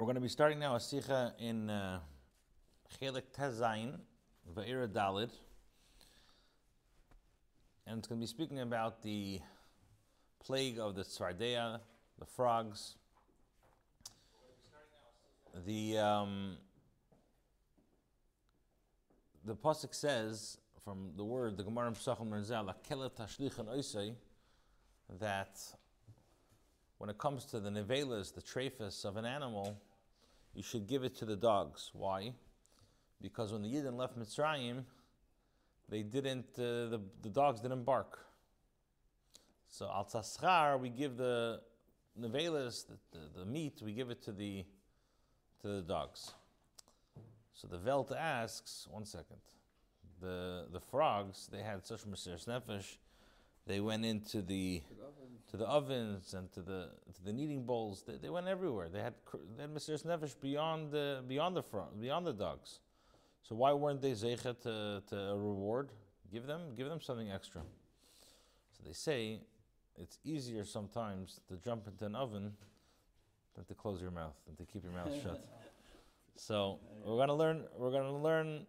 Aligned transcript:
We're 0.00 0.06
going 0.06 0.14
to 0.14 0.22
be 0.22 0.28
starting 0.28 0.58
now 0.58 0.76
a 0.76 0.80
sikha 0.80 1.34
in 1.38 1.68
uh, 1.68 2.00
Chelik 2.98 3.24
Tezayin, 3.36 3.98
Va'era 4.56 4.88
Dalid. 4.88 5.28
And 7.86 7.98
it's 7.98 8.08
going 8.08 8.18
to 8.18 8.22
be 8.22 8.26
speaking 8.26 8.60
about 8.60 9.02
the 9.02 9.40
plague 10.42 10.78
of 10.78 10.94
the 10.94 11.02
Tzvardea, 11.02 11.80
the 12.18 12.24
frogs. 12.24 12.94
The, 15.66 15.98
um, 15.98 16.56
the 19.44 19.54
Pasuk 19.54 19.94
says, 19.94 20.56
from 20.82 21.10
the 21.14 21.24
word, 21.24 21.58
the 21.58 21.62
Gemara 21.62 21.90
Pesachim 21.90 22.30
Oisei, 23.68 24.14
that 25.20 25.60
when 26.96 27.10
it 27.10 27.18
comes 27.18 27.44
to 27.44 27.60
the 27.60 27.68
nevelas, 27.68 28.34
the 28.34 28.40
trephis 28.40 29.04
of 29.04 29.18
an 29.18 29.26
animal, 29.26 29.78
you 30.54 30.62
should 30.62 30.86
give 30.86 31.04
it 31.04 31.14
to 31.16 31.24
the 31.24 31.36
dogs. 31.36 31.90
Why? 31.92 32.32
Because 33.20 33.52
when 33.52 33.62
the 33.62 33.68
Yidden 33.68 33.96
left 33.96 34.18
Mitzrayim, 34.18 34.84
they 35.88 36.02
didn't, 36.02 36.46
uh, 36.56 36.88
the, 36.88 37.00
the 37.22 37.28
dogs 37.28 37.60
didn't 37.60 37.84
bark. 37.84 38.18
So 39.68 39.86
al 39.86 40.04
taschar, 40.04 40.78
we 40.78 40.88
give 40.88 41.16
the 41.16 41.60
nevelas, 42.20 42.86
the, 42.86 42.94
the, 43.12 43.40
the, 43.40 43.44
meat, 43.44 43.80
we 43.84 43.92
give 43.92 44.10
it 44.10 44.22
to 44.22 44.32
the 44.32 44.64
to 45.62 45.68
the 45.68 45.82
dogs. 45.82 46.32
So 47.54 47.68
the 47.68 47.78
Velt 47.78 48.12
asks, 48.12 48.88
one 48.90 49.04
second, 49.04 49.36
the 50.20 50.66
the 50.72 50.80
frogs, 50.80 51.48
they 51.52 51.62
had 51.62 51.84
such 51.84 52.00
mesiras 52.02 52.46
nefesh, 52.46 52.96
they 53.66 53.80
went 53.80 54.04
into 54.04 54.42
the 54.42 54.82
to 55.50 55.56
the 55.56 55.66
ovens 55.66 56.34
and 56.34 56.50
to 56.52 56.60
the 56.60 56.90
to 57.14 57.24
the 57.24 57.32
kneading 57.32 57.64
bowls. 57.64 58.04
They, 58.06 58.16
they 58.16 58.30
went 58.30 58.46
everywhere. 58.46 58.88
They 58.88 59.00
had 59.00 59.14
they 59.56 59.62
had 59.62 59.74
mesiras 59.74 60.04
nefesh 60.04 60.34
beyond 60.40 60.92
the 60.92 61.22
beyond 61.26 61.56
the 61.56 61.62
front, 61.62 62.00
beyond 62.00 62.26
the 62.26 62.32
dogs. 62.32 62.80
So 63.42 63.54
why 63.56 63.72
weren't 63.72 64.00
they 64.00 64.12
zeichet 64.12 64.60
to, 64.62 65.02
to 65.08 65.16
a 65.16 65.36
reward? 65.36 65.90
Give 66.32 66.46
them 66.46 66.74
give 66.76 66.88
them 66.88 67.00
something 67.00 67.30
extra. 67.30 67.62
So 68.70 68.82
they 68.86 68.92
say 68.92 69.40
it's 69.96 70.18
easier 70.24 70.64
sometimes 70.64 71.40
to 71.48 71.56
jump 71.56 71.86
into 71.88 72.06
an 72.06 72.14
oven 72.14 72.52
than 73.56 73.64
to 73.64 73.74
close 73.74 74.00
your 74.00 74.12
mouth 74.12 74.36
and 74.48 74.56
to 74.58 74.64
keep 74.64 74.84
your 74.84 74.92
mouth 74.92 75.12
shut. 75.22 75.40
So 76.36 76.78
we're 77.04 77.18
gonna 77.18 77.34
learn 77.34 77.64
we're 77.76 77.90
gonna 77.90 78.16
learn 78.16 78.64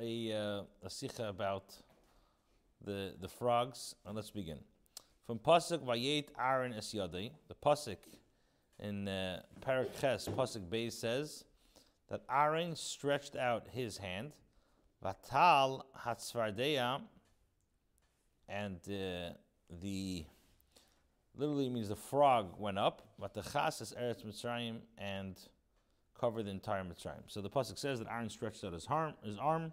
a 0.00 0.32
uh, 0.32 0.62
a 0.84 0.90
sikha 0.90 1.28
about 1.28 1.72
the, 2.86 3.14
the 3.20 3.28
frogs, 3.28 3.94
and 4.06 4.16
let's 4.16 4.30
begin. 4.30 4.60
From 5.26 5.38
Pasuk 5.38 5.84
Vayet 5.84 6.28
Aaron 6.40 6.72
Es 6.72 6.94
Yadai, 6.94 7.32
the 7.48 7.54
Pasuk 7.54 7.98
in 8.78 9.08
uh, 9.08 9.42
Parak 9.60 9.90
Pasuk 9.98 10.68
Beis 10.70 10.92
says 10.92 11.44
that 12.08 12.22
Aaron 12.30 12.76
stretched 12.76 13.36
out 13.36 13.66
his 13.72 13.98
hand, 13.98 14.32
Vatal 15.04 15.82
Hatzvardeya, 16.06 17.02
and 18.48 18.76
uh, 18.88 19.34
the 19.82 20.24
literally 21.36 21.68
means 21.68 21.88
the 21.88 21.96
frog 21.96 22.54
went 22.58 22.78
up, 22.78 23.02
but 23.18 23.34
the 23.34 23.42
Chas 23.42 23.80
is 23.80 23.92
Eretz 24.00 24.24
Mitzrayim 24.24 24.76
and 24.96 25.36
covered 26.18 26.46
the 26.46 26.50
entire 26.50 26.82
Mitzrayim. 26.82 27.22
So 27.26 27.40
the 27.40 27.50
pasuk 27.50 27.78
says 27.78 27.98
that 27.98 28.08
Aaron 28.08 28.30
stretched 28.30 28.64
out 28.64 28.72
his 28.72 28.86
arm, 28.86 29.14
his 29.22 29.36
arm, 29.38 29.72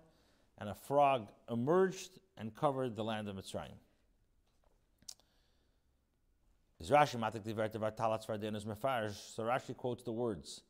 and 0.58 0.70
a 0.70 0.74
frog 0.74 1.32
emerged 1.50 2.20
and 2.38 2.56
covered 2.56 2.96
the 2.96 3.04
land 3.04 3.28
of 3.28 3.36
Mitzrayim. 3.36 3.78
So 6.82 6.96
Rashi 9.44 9.78
quotes 9.78 10.04
the 10.04 10.12
words 10.12 10.62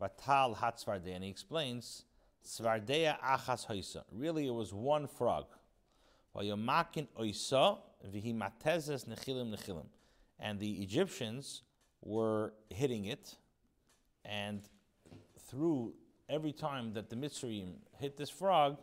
Vatal 0.00 0.56
Hatzvarde, 0.56 1.14
and 1.14 1.22
he 1.22 1.30
explains 1.30 2.04
Svardeya 2.44 3.20
achas 3.20 3.66
hoisa. 3.66 4.02
Really, 4.10 4.48
it 4.48 4.54
was 4.54 4.72
one 4.72 5.06
frog. 5.06 5.46
And 10.40 10.58
the 10.58 10.72
Egyptians 10.82 11.62
were 12.00 12.54
hitting 12.70 13.04
it, 13.04 13.36
and 14.24 14.62
through 15.38 15.94
every 16.28 16.52
time 16.52 16.94
that 16.94 17.10
the 17.10 17.16
Mitzrayim 17.16 17.74
hit 17.98 18.16
this 18.16 18.30
frog, 18.30 18.78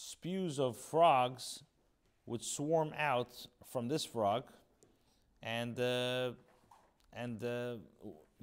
spews 0.00 0.58
of 0.58 0.76
frogs 0.78 1.62
would 2.24 2.42
swarm 2.42 2.92
out 2.96 3.46
from 3.70 3.88
this 3.88 4.04
frog 4.04 4.44
and, 5.42 5.78
uh, 5.78 6.32
and 7.12 7.44
uh, 7.44 7.74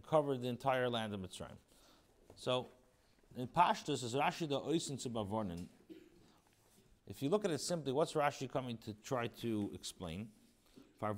cover 0.08 0.38
the 0.38 0.48
entire 0.48 0.88
land 0.90 1.14
of 1.14 1.20
Mitzrayim. 1.20 1.58
So, 2.36 2.68
in 3.36 3.48
Pashtus, 3.48 4.04
is 4.04 4.14
Rashi 4.14 4.48
the 4.48 4.60
Oisin 4.60 4.98
Bavornin. 4.98 5.66
If 7.08 7.24
you 7.24 7.30
look 7.30 7.44
at 7.46 7.52
it 7.52 7.62
simply, 7.62 7.92
what's 7.92 8.14
Rashi 8.14 8.52
coming 8.52 8.78
to 8.86 8.94
try 9.04 9.28
to 9.42 9.72
explain? 9.74 10.28
Why 11.00 11.14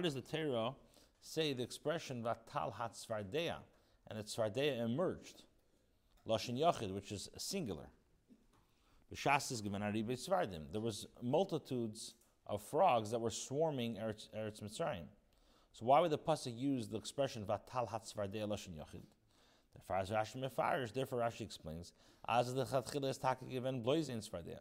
does 0.00 0.14
the 0.14 0.22
Torah 0.22 0.74
say 1.20 1.52
the 1.52 1.62
expression 1.62 2.22
Vatal 2.22 2.72
Hatzvardeya 2.74 3.56
and 4.08 4.18
the 4.18 4.22
Tzvardeya 4.22 4.84
emerged? 4.84 5.42
Lashon 6.26 6.58
Yachid, 6.58 6.92
which 6.94 7.12
is 7.12 7.28
singular. 7.36 7.88
There 9.10 10.80
was 10.80 11.06
multitudes 11.22 12.14
of 12.46 12.62
frogs 12.62 13.10
that 13.10 13.20
were 13.20 13.30
swarming 13.30 13.96
Eretz, 13.96 14.28
Eretz 14.36 14.62
Mitzrayim. 14.62 15.06
So 15.72 15.86
why 15.86 16.00
would 16.00 16.10
the 16.10 16.18
pasuk 16.18 16.56
use 16.58 16.88
the 16.88 16.96
expression 16.96 17.44
"vatal 17.44 17.88
hatzvardei 17.88 18.46
lashon 18.46 18.76
yachid"? 18.76 19.02
Therefore, 19.74 19.96
as 19.96 20.10
Rashi 20.10 20.36
mefarish, 20.48 20.92
therefore 20.92 21.18
Rashi 21.18 21.42
explains, 21.42 21.92
as 22.28 22.54
the 22.54 22.64
chatchila 22.64 23.10
is 23.10 23.18
takigiven 23.18 23.82
bloizin 23.84 24.22
svardea, 24.26 24.60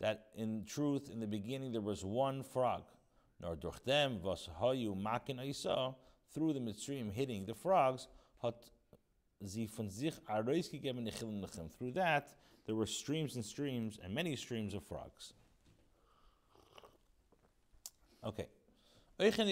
that 0.00 0.26
in 0.34 0.64
truth, 0.64 1.10
in 1.10 1.20
the 1.20 1.26
beginning, 1.26 1.72
there 1.72 1.80
was 1.80 2.04
one 2.04 2.42
frog. 2.42 2.84
Nor 3.40 3.56
durch 3.56 3.82
them 3.84 4.20
was 4.22 4.48
hayu 4.60 4.96
makin 5.00 5.38
through 6.32 6.52
the 6.52 6.60
Mitzrayim 6.60 7.12
hitting 7.12 7.44
the 7.46 7.54
frogs, 7.54 8.08
hat 9.40 9.68
Through 11.78 11.92
that, 11.92 12.34
there 12.66 12.74
were 12.74 12.86
streams 12.86 13.36
and 13.36 13.44
streams 13.44 13.98
and 14.02 14.14
many 14.14 14.36
streams 14.36 14.74
of 14.74 14.84
frogs. 14.84 15.32
Okay. 18.24 18.46
Also 19.20 19.42
in 19.42 19.48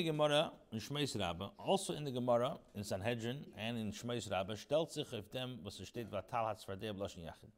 the 2.05 2.11
Gemara, 2.13 2.59
in 2.75 2.85
Sanhedrin, 2.85 3.45
and 3.59 3.77
in 3.79 3.91
Shmeis 3.91 4.31
Rabbah, 4.31 4.55
stellt 4.55 4.93
sich 4.93 5.13
auf 5.13 5.29
dem, 5.33 5.59
was 5.65 5.81
steht, 5.85 6.09
Vatal 6.09 6.47
hat 6.47 6.61
Zvardei 6.61 6.93
Blashin 6.93 7.25
Yachid. 7.25 7.51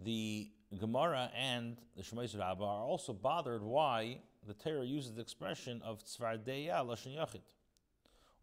The 0.00 0.50
Gemara 0.76 1.30
and 1.36 1.76
the 1.96 2.02
Shmeis 2.02 2.36
Rabbah 2.36 2.64
are 2.64 2.84
also 2.84 3.12
bothered 3.12 3.62
why 3.62 4.22
the 4.46 4.54
Torah 4.54 4.84
uses 4.84 5.14
the 5.14 5.22
expression 5.22 5.80
of 5.82 6.02
Tzvardeya 6.04 6.84
Lashon 6.84 7.16
Yachid. 7.16 7.42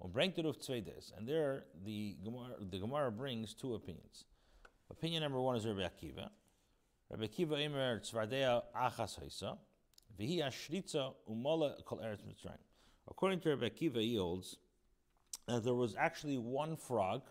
Und 0.01 0.13
bringt 0.13 0.35
zwei 0.35 0.79
days. 0.79 1.13
And 1.16 1.28
there, 1.28 1.66
the 1.85 2.17
Gemara, 2.23 2.56
the 2.59 2.79
Gemara 2.79 3.12
brings 3.12 3.53
two 3.53 3.75
opinions. 3.75 4.25
Opinion 4.89 5.22
number 5.22 5.39
one 5.39 5.56
is 5.56 5.66
Rabbi 5.66 5.81
Akiva. 5.81 6.29
Rabbi 7.12 7.28
Akiva 7.28 7.59
Emer 7.59 8.00
Tzvardea 8.00 8.63
Achas 8.75 9.19
Haisa, 9.19 9.57
Vihi 10.19 10.39
Ashritza 10.39 11.13
Umola 11.29 11.85
Kol 11.85 12.00
Eretz 12.00 12.23
Mitzrayim. 12.23 12.57
According 13.07 13.41
to 13.41 13.50
Rabbi 13.50 13.69
Akiva, 13.69 14.01
he 14.01 14.16
holds 14.16 14.57
that 15.47 15.63
there 15.63 15.75
was 15.75 15.95
actually 15.95 16.39
one 16.39 16.78
frog, 16.78 17.22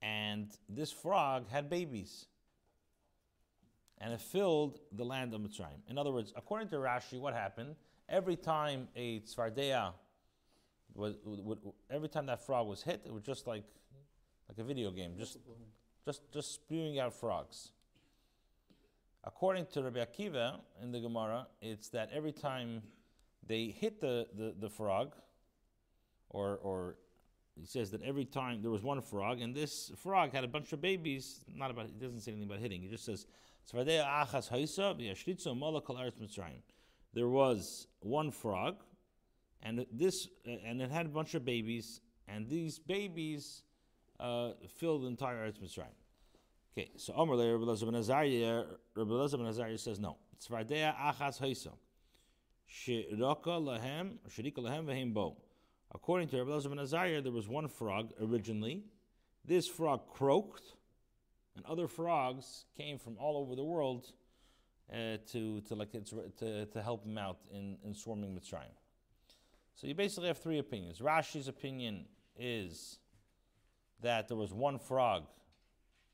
and 0.00 0.50
this 0.68 0.92
frog 0.92 1.48
had 1.50 1.68
babies. 1.68 2.26
And 3.98 4.12
it 4.12 4.20
filled 4.20 4.78
the 4.92 5.04
land 5.04 5.34
of 5.34 5.40
Mitzrayim. 5.40 5.80
In 5.88 5.98
other 5.98 6.12
words, 6.12 6.32
according 6.36 6.68
to 6.68 6.76
Rashi, 6.76 7.18
what 7.18 7.34
happened? 7.34 7.74
Every 8.08 8.36
time 8.36 8.86
a 8.94 9.20
Tzvardea 9.20 9.94
was, 10.94 11.16
would, 11.24 11.58
every 11.90 12.08
time 12.08 12.26
that 12.26 12.44
frog 12.44 12.66
was 12.66 12.82
hit, 12.82 13.02
it 13.04 13.12
was 13.12 13.22
just 13.22 13.46
like 13.46 13.64
like 14.48 14.58
a 14.58 14.64
video 14.64 14.90
game, 14.90 15.12
just 15.16 15.38
just 16.04 16.22
just 16.32 16.54
spewing 16.54 16.98
out 16.98 17.14
frogs. 17.14 17.72
According 19.24 19.66
to 19.72 19.82
Rabbi 19.82 20.04
Akiva 20.04 20.60
in 20.82 20.90
the 20.90 21.00
Gemara, 21.00 21.46
it's 21.60 21.88
that 21.90 22.10
every 22.12 22.32
time 22.32 22.82
they 23.46 23.66
hit 23.66 24.00
the, 24.00 24.26
the, 24.36 24.54
the 24.58 24.68
frog, 24.68 25.14
or 26.28 26.58
or 26.62 26.96
he 27.54 27.66
says 27.66 27.90
that 27.90 28.02
every 28.02 28.24
time 28.24 28.62
there 28.62 28.70
was 28.70 28.82
one 28.82 29.00
frog, 29.00 29.40
and 29.40 29.54
this 29.54 29.92
frog 29.96 30.32
had 30.32 30.44
a 30.44 30.48
bunch 30.48 30.72
of 30.72 30.80
babies. 30.80 31.44
Not 31.54 31.70
about 31.70 31.86
it 31.86 32.00
doesn't 32.00 32.20
say 32.20 32.32
anything 32.32 32.48
about 32.48 32.60
hitting. 32.60 32.82
He 32.82 32.88
just 32.88 33.04
says 33.04 33.26
there 37.14 37.28
was 37.28 37.86
one 38.00 38.30
frog 38.30 38.76
and 39.62 39.86
this 39.92 40.28
and 40.44 40.80
it 40.80 40.90
had 40.90 41.06
a 41.06 41.08
bunch 41.08 41.34
of 41.34 41.44
babies, 41.44 42.00
and 42.28 42.48
these 42.48 42.78
babies 42.78 43.62
uh, 44.18 44.50
filled 44.78 45.02
the 45.02 45.06
entire 45.06 45.46
Eretz 45.46 45.58
Mitzrayim. 45.58 45.94
Okay, 46.76 46.90
so 46.96 47.12
Omer 47.14 47.36
Rabbi 47.36 47.64
Elazar 47.64 47.84
ben 47.84 47.94
Azariah, 47.94 48.64
Rabbi 48.94 49.10
Elazar 49.10 49.38
ben 49.38 49.46
Azariah 49.46 49.78
says 49.78 49.98
no. 49.98 50.16
Tzvardea 50.40 50.96
achas 50.96 51.38
haisa. 51.40 51.72
Shiraka 52.70 53.60
lahem, 53.60 54.18
shirika 54.30 54.58
lahem 54.58 54.86
v'hem 54.86 55.12
bo. 55.12 55.36
According 55.94 56.28
to 56.28 56.38
Rabbi 56.38 56.50
Elazar 56.50 56.70
ben 56.70 56.78
Azariah, 56.78 57.20
there 57.20 57.32
was 57.32 57.48
one 57.48 57.68
frog 57.68 58.12
originally. 58.20 58.84
This 59.44 59.68
frog 59.68 60.08
croaked, 60.08 60.62
and 61.56 61.66
other 61.66 61.86
frogs 61.86 62.64
came 62.76 62.98
from 62.98 63.18
all 63.18 63.36
over 63.36 63.54
the 63.54 63.64
world 63.64 64.06
uh, 64.90 65.18
to, 65.32 65.60
to, 65.62 65.74
like, 65.74 65.92
to, 66.38 66.66
to 66.66 66.82
help 66.82 67.04
him 67.04 67.18
out 67.18 67.38
in, 67.52 67.76
in 67.84 67.94
swarming 67.94 68.34
Mitzrayim. 68.34 68.72
So 69.74 69.86
you 69.86 69.94
basically 69.94 70.28
have 70.28 70.38
three 70.38 70.58
opinions. 70.58 71.00
Rashi's 71.00 71.48
opinion 71.48 72.04
is 72.38 72.98
that 74.00 74.28
there 74.28 74.36
was 74.36 74.52
one 74.52 74.78
frog, 74.78 75.24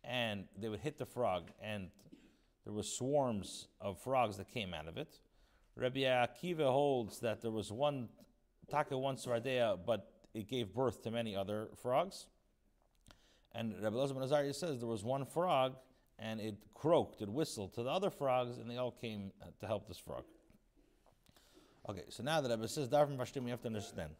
and 0.05 0.45
they 0.59 0.69
would 0.69 0.81
hit 0.81 0.99
the 0.99 1.07
frog, 1.07 1.51
and 1.63 1.91
there 2.65 2.73
were 2.73 2.83
swarms 2.83 3.69
of 3.81 4.01
frogs 4.01 4.37
that 4.37 4.49
came 4.49 4.75
out 4.75 4.89
of 4.89 4.97
it. 4.97 5.19
Rabbi 5.75 6.01
Akiva 6.01 6.71
holds 6.71 7.21
that 7.21 7.41
there 7.41 7.51
was 7.51 7.73
one 7.73 8.09
taka 8.71 8.97
one 8.97 9.17
svardea, 9.17 9.79
but 9.87 10.13
it 10.35 10.49
gave 10.49 10.75
birth 10.75 11.03
to 11.03 11.11
many 11.11 11.35
other 11.35 11.69
frogs. 11.83 12.27
And 13.53 13.75
Rabbi 13.83 13.97
Elazar 13.97 14.23
Azariah 14.23 14.53
says 14.53 14.79
there 14.79 14.89
was 14.89 15.05
one 15.05 15.25
frog, 15.25 15.77
and 16.19 16.41
it 16.41 16.57
croaked, 16.75 17.23
it 17.23 17.29
whistled 17.29 17.75
to 17.75 17.83
the 17.83 17.91
other 17.91 18.11
frogs, 18.11 18.59
and 18.59 18.71
they 18.71 18.77
all 18.77 18.91
came 18.91 19.33
to 19.61 19.67
help 19.67 19.89
this 19.89 19.99
frog. 19.99 20.25
Okay, 21.89 22.05
so 22.11 22.23
now 22.23 22.41
that 22.43 22.51
Rabbi 22.51 22.67
says 22.67 22.87
Darvin 22.87 23.17
Vashtim, 23.17 23.45
you 23.45 23.51
have 23.51 23.63
to 23.63 23.69
understand. 23.69 24.11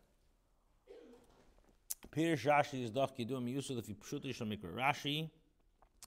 Pirish 2.11 2.47
Rashi 2.47 2.83
is 2.83 2.91
doch 2.91 3.15
kidum 3.15 3.47
yusuf 3.47 3.77
if 3.77 3.89
you 3.91 3.95
pshutish 3.95 4.41
mikra. 4.41 4.75
Rashi, 4.75 5.29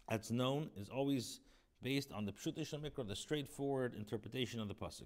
that's 0.09 0.31
known, 0.31 0.71
is 0.75 0.89
always 0.89 1.39
based 1.83 2.11
on 2.11 2.25
the 2.25 2.31
pshutish 2.31 2.73
mikra, 2.79 3.07
the 3.07 3.15
straightforward 3.15 3.93
interpretation 3.93 4.59
of 4.59 4.67
the 4.69 4.73
pasuk. 4.73 5.05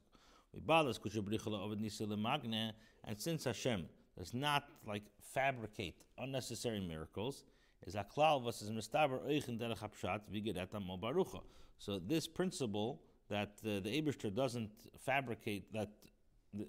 And 3.04 3.22
since 3.22 3.44
Hashem 3.44 3.86
does 4.18 4.34
not 4.34 4.64
like 4.88 5.04
fabricate 5.20 6.06
unnecessary 6.18 6.80
miracles, 6.80 7.44
is 7.86 7.96
aklal 7.96 8.42
versus 8.42 8.72
mistaber 8.72 9.20
oichen 9.28 9.60
derech 9.60 9.80
hapshat 9.80 10.22
vigeretam 10.34 10.88
barucha. 11.02 11.42
So 11.78 12.00
this 12.00 12.26
principle 12.26 13.02
that 13.28 13.52
uh, 13.66 13.82
the 13.82 14.02
Abishter 14.02 14.34
doesn't 14.34 14.72
fabricate 14.98 15.74
that 15.74 15.90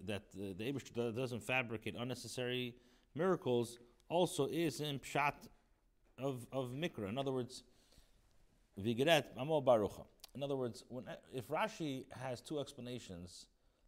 that 0.07 0.23
uh, 0.35 0.55
the 0.57 0.73
Abishter 0.73 1.15
doesn't 1.15 1.43
fabricate 1.43 1.95
unnecessary 1.99 2.75
miracles 3.15 3.79
also 4.09 4.47
is 4.47 4.81
in 4.81 4.99
pshat 4.99 5.35
of 6.19 6.47
of 6.53 6.71
mikra. 6.71 7.09
In 7.09 7.19
other 7.19 7.33
words, 7.33 7.63
vigeret 8.81 9.25
amo 9.37 9.61
barucha. 9.61 10.05
In 10.35 10.43
other 10.43 10.57
words, 10.57 10.85
when, 10.89 11.05
if 11.33 11.49
Rashi 11.49 12.05
has 12.11 12.43
two 12.43 12.61
explanations 12.61 13.47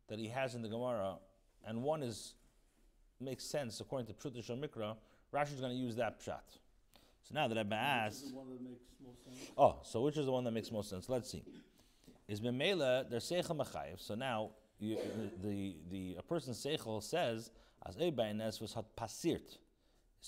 that 0.09 0.19
he 0.19 0.29
has 0.29 0.55
in 0.55 0.63
the 0.63 0.69
Gemara, 0.69 1.17
and 1.67 1.83
one 1.83 2.03
is 2.03 2.35
makes 3.21 3.45
sense 3.45 3.81
according 3.81 4.07
to 4.07 4.15
Pshutish 4.15 4.49
Mikra, 4.59 4.97
Rashi 5.33 5.55
is 5.55 5.61
going 5.61 5.73
to 5.73 5.79
use 5.79 5.97
that 5.97 6.21
pshat. 6.21 6.41
So 7.25 7.35
now 7.35 7.49
that 7.49 7.59
I've 7.59 7.69
been 7.69 7.79
asked, 7.79 8.33
oh, 9.59 9.77
so 9.83 10.01
which 10.03 10.17
is 10.17 10.25
the 10.25 10.33
one 10.33 10.45
that 10.45 10.53
makes 10.53 10.73
most 10.73 10.89
sense? 10.89 11.09
Let's 11.09 11.31
see. 11.31 11.45
Is 12.27 12.41
Memela 12.41 13.09
their 13.11 13.21
seichel 13.21 13.57
mechayev? 13.57 14.01
So 14.01 14.15
now 14.15 14.51
you, 14.79 14.97
the 15.43 15.77
the 15.91 16.17
a 16.19 16.23
person's 16.23 16.65
seichel 16.65 17.03
says 17.03 17.51
as 17.87 17.97
Eibaynes 17.97 18.61
was 18.61 18.75
hat 18.75 18.85
passiert. 18.97 19.59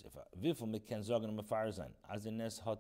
If 0.05 0.15
Wie 0.41 0.67
mit 0.67 0.87
ken 0.87 1.03
sagen 1.03 1.37
mefahr 1.37 1.73
sein? 1.73 1.91
As 2.13 2.25
the 2.25 2.31
nes 2.31 2.59
hat 2.59 2.79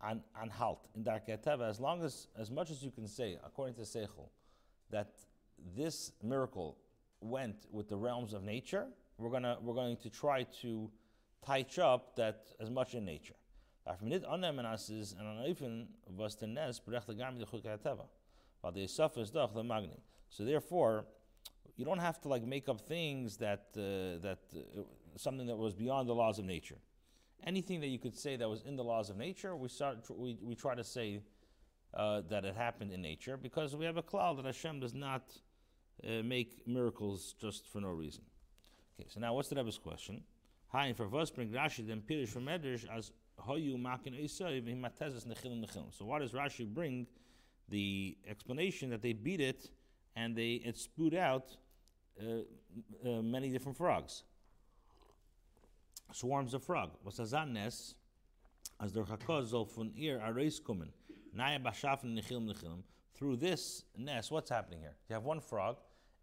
an 0.00 0.22
an 0.40 0.50
halt 0.50 0.88
in 0.94 1.02
der 1.02 1.20
keteva. 1.20 1.68
As 1.68 1.80
long 1.80 2.02
as 2.02 2.28
as 2.36 2.50
much 2.50 2.70
as 2.70 2.82
you 2.82 2.90
can 2.90 3.06
say 3.06 3.38
according 3.44 3.74
to 3.74 3.82
seichel 3.82 4.28
that 4.90 5.12
this 5.76 6.12
miracle 6.22 6.76
went 7.20 7.66
with 7.70 7.88
the 7.88 7.96
realms 7.96 8.34
of 8.34 8.42
nature, 8.42 8.86
we're 9.18 9.30
gonna 9.30 9.56
we're 9.62 9.74
going 9.74 9.96
to 9.96 10.10
try 10.10 10.42
to 10.60 10.90
touch 11.44 11.78
up 11.78 12.16
that 12.16 12.46
as 12.60 12.70
much 12.70 12.94
in 12.94 13.04
nature. 13.04 13.34
So 20.34 20.44
therefore, 20.44 21.04
you 21.76 21.84
don't 21.84 22.00
have 22.00 22.20
to 22.22 22.28
like 22.28 22.44
make 22.44 22.68
up 22.68 22.80
things 22.80 23.36
that 23.36 23.66
uh, 23.76 24.20
that 24.26 24.40
uh, 24.52 24.82
something 25.16 25.46
that 25.46 25.56
was 25.56 25.74
beyond 25.74 26.08
the 26.08 26.14
laws 26.14 26.40
of 26.40 26.44
nature. 26.44 26.78
Anything 27.46 27.80
that 27.82 27.86
you 27.86 28.00
could 28.00 28.16
say 28.16 28.34
that 28.36 28.48
was 28.48 28.62
in 28.62 28.74
the 28.74 28.82
laws 28.82 29.10
of 29.10 29.16
nature, 29.16 29.54
we 29.54 29.68
start 29.68 29.98
we, 30.10 30.36
we 30.42 30.56
try 30.56 30.74
to 30.74 30.82
say 30.82 31.20
uh, 31.94 32.22
that 32.28 32.44
it 32.44 32.56
happened 32.56 32.90
in 32.90 33.00
nature 33.00 33.36
because 33.36 33.76
we 33.76 33.84
have 33.84 33.96
a 33.96 34.02
cloud 34.02 34.38
that 34.38 34.46
Hashem 34.46 34.80
does 34.80 34.92
not 34.92 35.22
uh, 36.02 36.24
make 36.24 36.66
miracles 36.66 37.36
just 37.40 37.68
for 37.68 37.80
no 37.80 37.90
reason. 37.90 38.24
Okay, 38.98 39.08
so 39.08 39.20
now 39.20 39.34
what's 39.34 39.48
the 39.48 39.54
Rebbe's 39.54 39.78
question? 39.78 40.24
Hi, 40.72 40.92
for 40.94 41.06
was 41.06 41.30
bring 41.30 41.50
Rashi 41.50 41.86
then 41.86 42.02
Pirish 42.10 42.30
from 42.30 42.46
Medrash 42.46 42.84
as 42.92 43.12
Hoyu 43.38 43.80
Makin. 43.80 44.14
So 44.28 46.04
why 46.04 46.18
does 46.18 46.32
Rashi 46.32 46.66
bring 46.66 47.06
the 47.68 48.16
explanation 48.28 48.90
that 48.90 49.00
they 49.00 49.12
beat 49.12 49.40
it 49.40 49.70
and 50.16 50.36
they 50.36 50.54
it 50.64 50.76
spewed 50.76 51.14
out 51.14 51.56
uh, 52.20 53.08
uh, 53.08 53.22
many 53.22 53.50
different 53.50 53.76
frogs, 53.76 54.22
swarms 56.12 56.54
of 56.54 56.62
frog. 56.62 56.90
Was 57.04 57.18
as. 57.56 57.94
Naya. 61.32 61.58
Through 63.14 63.36
this 63.36 63.84
nest, 63.96 64.30
what's 64.30 64.50
happening 64.50 64.80
here? 64.80 64.96
You 65.08 65.14
have 65.14 65.24
one 65.24 65.40
frog, 65.40 65.76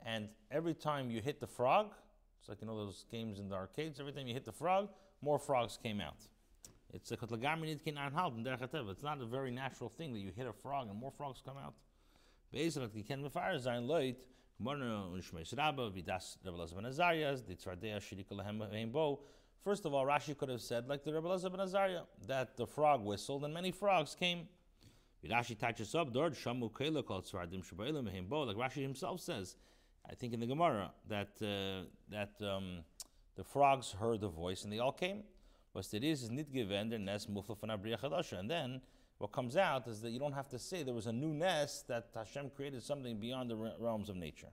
and 0.05 0.27
every 0.49 0.73
time 0.73 1.09
you 1.09 1.21
hit 1.21 1.39
the 1.39 1.47
frog, 1.47 1.93
it's 2.39 2.49
like 2.49 2.61
you 2.61 2.67
know 2.67 2.77
those 2.77 3.05
games 3.11 3.39
in 3.39 3.47
the 3.49 3.55
arcades. 3.55 3.99
Every 3.99 4.11
time 4.11 4.27
you 4.27 4.33
hit 4.33 4.45
the 4.45 4.51
frog, 4.51 4.89
more 5.21 5.39
frogs 5.39 5.77
came 5.81 6.01
out. 6.01 6.17
It's 6.93 7.11
a 7.11 7.17
It's 7.17 9.03
not 9.03 9.21
a 9.21 9.25
very 9.25 9.51
natural 9.51 9.89
thing 9.89 10.13
that 10.13 10.19
you 10.19 10.31
hit 10.35 10.47
a 10.47 10.53
frog 10.53 10.89
and 10.89 10.99
more 10.99 11.11
frogs 11.11 11.41
come 11.45 11.57
out. 11.57 11.73
First 19.63 19.85
of 19.85 19.93
all, 19.93 20.05
Rashi 20.05 20.37
could 20.37 20.49
have 20.49 20.61
said, 20.61 20.87
like 20.87 21.03
the 21.03 21.13
Rebbe 21.13 21.27
Elazar 21.27 21.51
ben 21.51 21.61
Azariah, 21.61 22.01
that 22.27 22.57
the 22.57 22.65
frog 22.65 23.05
whistled 23.05 23.43
and 23.45 23.53
many 23.53 23.71
frogs 23.71 24.15
came. 24.15 24.47
Rashi 25.23 25.57
touches 25.57 25.93
up, 25.93 26.13
Like 26.13 26.33
Rashi 28.57 28.81
himself 28.81 29.21
says, 29.21 29.55
I 30.09 30.15
think 30.15 30.33
in 30.33 30.39
the 30.39 30.47
Gemara 30.47 30.91
that 31.07 31.29
uh, 31.41 31.85
that 32.09 32.33
um, 32.41 32.83
the 33.35 33.43
frogs 33.43 33.91
heard 33.91 34.19
the 34.21 34.29
voice 34.29 34.63
and 34.63 34.73
they 34.73 34.79
all 34.79 34.91
came. 34.91 35.23
Was 35.73 35.93
it 35.93 36.03
is 36.03 36.29
nit 36.29 36.51
given 36.51 36.89
their 36.89 36.99
nest 36.99 37.29
And 37.29 38.49
then 38.49 38.81
what 39.21 39.31
comes 39.31 39.55
out 39.55 39.87
is 39.87 40.01
that 40.01 40.09
you 40.09 40.17
don't 40.17 40.33
have 40.33 40.49
to 40.49 40.57
say 40.57 40.81
there 40.81 40.95
was 40.95 41.05
a 41.05 41.13
new 41.13 41.31
nest 41.31 41.87
that 41.87 42.07
Hashem 42.15 42.49
created 42.55 42.81
something 42.81 43.19
beyond 43.19 43.51
the 43.51 43.55
realms 43.55 44.09
of 44.09 44.15
nature. 44.15 44.47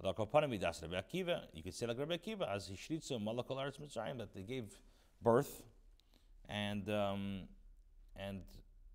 You 0.00 0.12
could 1.64 1.74
say 1.74 1.86
like 1.86 1.98
Rabbi 1.98 2.16
Akiva 2.16 2.54
as 2.54 2.70
Hishritzu 2.70 3.20
Malakal 3.20 3.56
Arts 3.56 3.78
Mitzrayim 3.78 4.18
that 4.18 4.32
they 4.32 4.42
gave 4.42 4.78
birth, 5.22 5.64
and 6.48 6.88
um, 6.88 7.48
and 8.14 8.42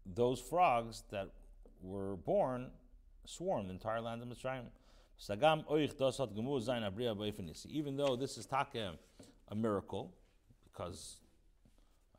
those 0.05 0.39
frogs 0.39 1.03
that 1.11 1.27
were 1.81 2.15
born 2.15 2.71
swarmed 3.25 3.67
the 3.67 3.73
entire 3.73 3.99
land 3.99 4.21
of 4.21 4.29
Mitzrayim. 4.29 4.63
Even 7.69 7.97
though 7.97 8.15
this 8.15 8.37
is 8.37 8.45
taka 8.45 8.93
a 9.49 9.55
miracle, 9.55 10.13
because 10.71 11.17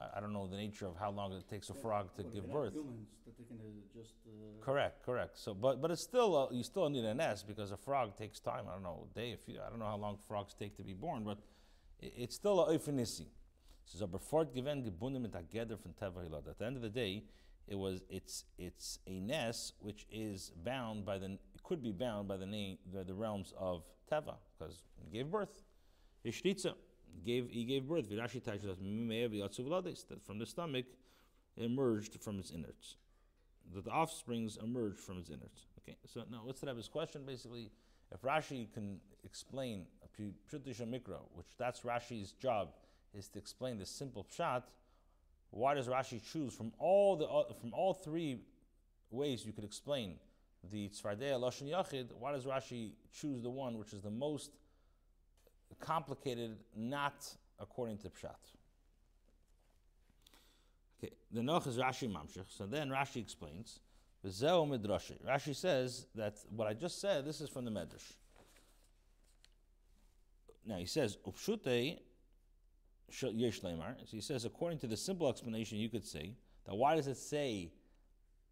I 0.01 0.21
don't 0.21 0.33
know 0.33 0.47
the 0.47 0.57
nature 0.57 0.87
of 0.87 0.97
how 0.97 1.11
long 1.11 1.33
it 1.33 1.49
takes 1.49 1.69
a 1.69 1.75
frog 1.75 2.15
to 2.17 2.23
give 2.23 2.51
birth. 2.51 2.75
Just, 3.95 4.15
uh... 4.27 4.65
Correct, 4.65 5.05
correct. 5.05 5.39
So, 5.39 5.53
but 5.53 5.81
but 5.83 5.91
it's 5.91 6.03
still 6.03 6.37
uh, 6.37 6.55
you 6.55 6.63
still 6.63 6.89
need 6.89 7.05
a 7.05 7.15
nest 7.15 7.47
because 7.47 7.71
a 7.71 7.77
frog 7.77 8.17
takes 8.17 8.41
time. 8.41 8.65
I 8.69 8.73
don't 8.73 8.83
know 8.83 9.07
a 9.11 9.19
day. 9.19 9.33
If 9.33 9.41
you, 9.47 9.59
I 9.65 9.69
don't 9.69 9.79
know 9.79 9.87
how 9.87 9.97
long 9.97 10.19
frogs 10.27 10.55
take 10.55 10.77
to 10.79 10.83
be 10.83 10.95
born, 10.95 11.25
but 11.25 11.39
it, 12.01 12.13
it's 12.17 12.35
still 12.35 12.61
a 12.61 12.79
oifenisi. 12.79 13.27
So, 13.85 14.07
before 14.07 14.45
given 14.45 14.83
gebunim 14.83 15.31
together 15.33 15.77
from 15.77 15.93
teva 15.93 16.25
At 16.49 16.59
the 16.59 16.65
end 16.65 16.77
of 16.77 16.83
the 16.83 16.89
day, 16.89 17.25
it 17.69 17.75
was 17.75 18.03
it's 18.09 18.45
it's 18.57 19.01
a 19.07 19.21
nest 19.21 19.75
which 19.81 20.07
is 20.11 20.53
bound 20.65 21.05
by 21.05 21.19
the 21.19 21.39
could 21.63 21.83
be 21.83 21.93
bound 21.93 22.27
by 22.27 22.37
the 22.37 22.47
name 22.47 22.79
the, 22.93 23.05
the 23.05 23.15
realms 23.15 23.53
of 23.59 23.85
teva 24.11 24.37
because 24.59 24.83
gave 25.13 25.31
birth. 25.31 25.63
Ishtitza 26.25 26.75
gave 27.25 27.51
he 27.51 27.65
gave 27.65 27.89
birth. 27.89 28.11
Virashi 28.11 28.43
touches 28.43 28.67
that 30.09 30.23
from 30.25 30.39
the 30.39 30.47
stomach 30.47 30.87
emerged 31.57 32.21
from 32.21 32.39
its 32.39 32.51
innards. 32.51 32.97
That 33.75 33.85
the 33.85 33.91
offsprings 33.91 34.59
emerged 34.63 34.99
from 34.99 35.19
its 35.19 35.29
innards. 35.29 35.67
Okay, 35.81 35.97
so 36.07 36.23
now 36.31 36.41
what's 36.45 36.61
the 36.61 36.67
Rebbe's 36.67 36.89
question? 36.89 37.25
Basically, 37.25 37.71
if 38.13 38.23
Rashi 38.23 38.73
can 38.73 39.01
explain 39.25 39.87
a 40.03 40.23
Pshutisha 40.23 40.87
Mikra, 40.89 41.21
which 41.35 41.47
that's 41.59 41.81
Rashi's 41.81 42.33
job, 42.33 42.71
is 43.15 43.29
to 43.29 43.39
explain 43.39 43.79
the 43.79 43.87
simple 43.87 44.25
pshat, 44.25 44.63
why 45.51 45.75
does 45.75 45.89
Rashi 45.89 46.21
choose 46.33 46.55
from 46.55 46.73
all 46.79 47.17
the 47.17 47.27
uh, 47.27 47.53
from 47.55 47.75
all 47.75 47.93
three 47.93 48.41
ways 49.11 49.45
you 49.45 49.53
could 49.53 49.65
explain 49.65 50.17
the 50.71 50.89
Tzvardei 50.89 51.33
Lashon 51.33 51.71
Yachid? 51.71 52.13
Why 52.19 52.33
does 52.33 52.45
Rashi 52.45 52.93
choose 53.13 53.43
the 53.43 53.51
one 53.51 53.79
which 53.79 53.93
is 53.93 54.03
the 54.03 54.11
most 54.11 54.51
complicated 55.79 56.57
not 56.77 57.27
according 57.59 57.99
to 57.99 58.09
Pshat. 58.09 58.35
Okay, 61.03 61.13
the 61.31 61.43
Noch 61.43 61.67
is 61.67 61.79
Rashi 61.79 62.11
Mamshech. 62.11 62.47
So 62.49 62.67
then 62.67 62.91
Rashi 62.91 63.17
explains, 63.17 63.81
V'zeu 64.25 64.69
midrashi. 64.69 65.17
Rashi 65.27 65.55
says 65.55 66.07
that 66.15 66.35
what 66.51 66.67
I 66.67 66.75
just 66.75 67.01
said, 67.01 67.25
this 67.25 67.41
is 67.41 67.49
from 67.49 67.65
the 67.65 67.71
Medrash. 67.71 68.13
Now 70.67 70.77
he 70.77 70.87
says, 70.87 71.17
Upshute 71.27 71.99
yesh 73.33 73.61
lemar. 73.63 73.97
So 74.01 74.11
he 74.11 74.21
says, 74.21 74.45
according 74.45 74.79
to 74.81 74.87
the 74.87 74.97
simple 74.97 75.29
explanation, 75.29 75.79
you 75.79 75.89
could 75.89 76.07
say 76.07 76.35
that 76.67 76.75
why 76.75 76.97
does 76.97 77.07
it 77.07 77.17
say 77.17 77.73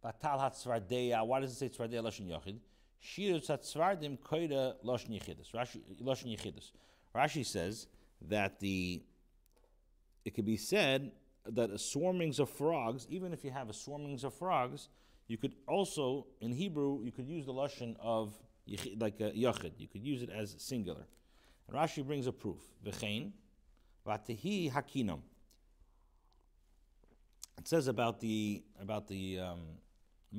batal 0.04 0.38
hatzvardeya? 0.40 1.26
Why 1.26 1.40
does 1.40 1.52
it 1.52 1.56
say 1.56 1.68
tzvardeya 1.68 2.02
lashon 2.02 2.28
yachid? 2.28 2.58
Shirut 3.02 3.46
hatzvardim 3.46 4.18
koida 4.18 4.74
lashon 4.84 5.10
yichidus. 5.10 5.52
Rashi 5.52 5.80
lashon 6.02 6.36
yichidus. 6.36 6.72
Rashi 7.14 7.44
says 7.44 7.86
that 8.22 8.60
the 8.60 9.02
it 10.24 10.34
could 10.34 10.44
be 10.44 10.56
said 10.56 11.12
that 11.46 11.70
a 11.70 11.74
swarmings 11.74 12.38
of 12.38 12.50
frogs, 12.50 13.06
even 13.08 13.32
if 13.32 13.44
you 13.44 13.50
have 13.50 13.70
a 13.70 13.72
swarmings 13.72 14.24
of 14.24 14.34
frogs, 14.34 14.88
you 15.26 15.38
could 15.38 15.54
also 15.66 16.26
in 16.40 16.52
Hebrew 16.52 17.02
you 17.02 17.12
could 17.12 17.26
use 17.26 17.46
the 17.46 17.52
lashon 17.52 17.96
of 18.00 18.34
like 18.98 19.20
a 19.20 19.30
yachid. 19.30 19.72
You 19.78 19.88
could 19.88 20.02
use 20.02 20.22
it 20.22 20.30
as 20.30 20.54
singular. 20.58 21.06
And 21.66 21.76
Rashi 21.76 22.06
brings 22.06 22.26
a 22.26 22.32
proof. 22.32 22.60
V'chein 22.84 23.32
v'atehi 24.06 24.70
hakinam. 24.72 25.20
It 27.58 27.66
says 27.66 27.88
about 27.88 28.20
the 28.20 28.62
about 28.80 29.08
the 29.08 29.40
um, 29.40 29.60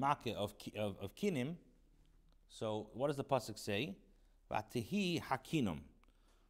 of, 0.03 0.53
of 0.77 0.97
of 1.01 1.15
kinim. 1.15 1.55
So 2.49 2.89
what 2.93 3.07
does 3.07 3.17
the 3.17 3.23
pasuk 3.23 3.57
say? 3.57 3.95
V'atehi 4.51 5.21
hakinam 5.23 5.79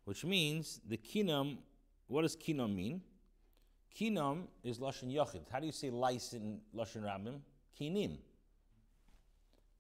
which 0.10 0.26
means 0.26 0.82
the 0.90 0.98
kinam. 0.98 1.60
What 2.08 2.24
does 2.24 2.36
kinam 2.36 2.76
mean? 2.76 3.00
Kinam 3.96 4.48
is 4.64 4.80
lashon 4.80 5.14
yachid. 5.14 5.42
How 5.52 5.60
do 5.60 5.68
you 5.68 5.72
say 5.72 5.92
lice 5.92 6.34
in 6.34 6.62
lashon 6.76 7.04
rabim? 7.04 7.42
Kinim. 7.80 8.18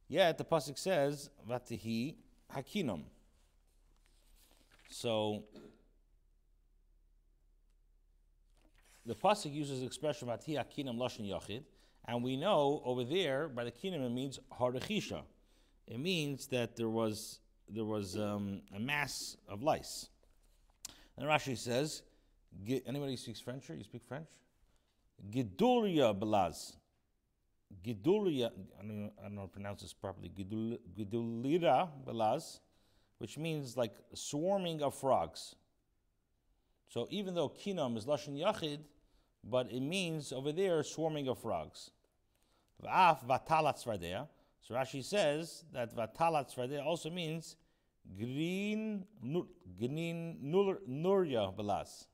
Yet 0.07 0.37
the 0.37 0.43
pasuk 0.43 0.77
says 0.77 1.31
vatihi 1.49 2.13
hakinam. 2.55 3.05
So 4.91 5.45
the 9.07 9.15
pasuk 9.15 9.51
uses 9.51 9.79
the 9.79 9.87
expression 9.87 10.27
vatihi 10.27 10.63
hakinam 10.63 10.99
lashon 10.99 11.27
yachid, 11.27 11.63
and 12.07 12.23
we 12.23 12.37
know 12.37 12.83
over 12.85 13.03
there 13.03 13.47
by 13.47 13.63
the 13.63 13.71
kinam 13.71 14.05
it 14.05 14.11
means 14.11 14.39
harechisha. 14.61 15.23
It 15.87 15.99
means 15.99 16.45
that 16.49 16.75
there 16.75 16.87
was 16.87 17.39
there 17.67 17.83
was 17.83 18.15
um, 18.15 18.61
a 18.75 18.79
mass 18.79 19.35
of 19.47 19.63
lice. 19.63 20.09
And 21.19 21.27
Rashi 21.27 21.57
says, 21.57 22.01
anybody 22.85 23.17
speaks 23.17 23.41
French 23.41 23.67
here? 23.67 23.75
You 23.75 23.83
speak 23.83 24.03
French? 24.07 24.29
Gidulia 25.29 26.17
belaz. 26.17 26.77
Gidulia, 27.85 28.51
I 28.79 28.87
don't, 28.87 28.89
know, 28.89 29.11
how 29.21 29.41
to 29.41 29.47
pronounce 29.49 29.81
this 29.81 29.91
properly. 29.91 30.29
Gidulira 30.29 31.89
belaz, 32.07 32.61
which 33.17 33.37
means 33.37 33.75
like 33.75 33.95
swarming 34.13 34.81
of 34.81 34.95
frogs. 34.95 35.55
So 36.87 37.05
even 37.11 37.35
though 37.35 37.49
kinam 37.49 37.97
is 37.97 38.05
lashon 38.05 38.39
yachid, 38.39 38.79
but 39.43 39.69
it 39.73 39.81
means 39.81 40.31
over 40.31 40.53
there 40.53 40.81
swarming 40.83 41.27
of 41.27 41.37
frogs. 41.37 41.91
V'af 42.81 43.25
vatalat 43.27 43.77
So 43.77 44.73
Rashi 44.73 45.03
says 45.03 45.65
that 45.73 45.93
vatalat 45.93 46.85
also 46.85 47.09
means 47.09 47.57
green 48.17 49.05
nuria 49.81 51.55
belas. 51.55 52.07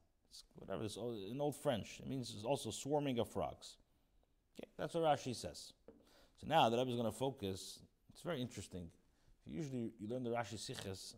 Whatever 0.55 0.83
this 0.83 0.97
in 0.97 1.39
old 1.39 1.55
French. 1.55 1.99
It 1.99 2.07
means 2.07 2.33
it's 2.35 2.43
also 2.43 2.71
swarming 2.71 3.19
of 3.19 3.29
frogs. 3.29 3.77
Okay, 4.57 4.69
that's 4.77 4.93
what 4.93 5.03
Rashi 5.03 5.35
says. 5.35 5.73
So 6.37 6.47
now 6.47 6.69
the 6.69 6.77
Rebbe 6.77 6.89
is 6.91 6.97
going 6.97 7.11
to 7.11 7.17
focus. 7.17 7.79
It's 8.11 8.21
very 8.21 8.41
interesting. 8.41 8.89
Usually 9.45 9.93
you 9.99 10.07
learn 10.09 10.23
the 10.23 10.31
Rashi 10.31 10.55
Siches. 10.55 11.15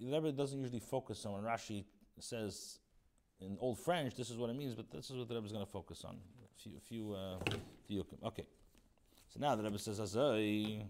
The 0.00 0.06
Rebbe 0.06 0.32
doesn't 0.32 0.58
usually 0.58 0.80
focus 0.80 1.24
on 1.24 1.32
when 1.34 1.42
Rashi 1.44 1.84
says 2.18 2.78
in 3.40 3.56
Old 3.60 3.78
French, 3.78 4.14
this 4.14 4.30
is 4.30 4.36
what 4.36 4.50
it 4.50 4.56
means, 4.56 4.74
but 4.74 4.90
this 4.90 5.10
is 5.10 5.16
what 5.16 5.28
the 5.28 5.34
Rebbe 5.34 5.46
is 5.46 5.52
going 5.52 5.64
to 5.64 5.70
focus 5.70 6.04
on. 6.04 6.16
A 6.16 6.62
few, 6.62 6.72
a 6.76 6.80
few, 6.80 7.12
uh, 7.12 8.26
okay. 8.28 8.46
So 9.28 9.40
now 9.40 9.54
the 9.56 9.62
Rebbe 9.62 9.78
says, 9.78 10.00
Azai. 10.00 10.82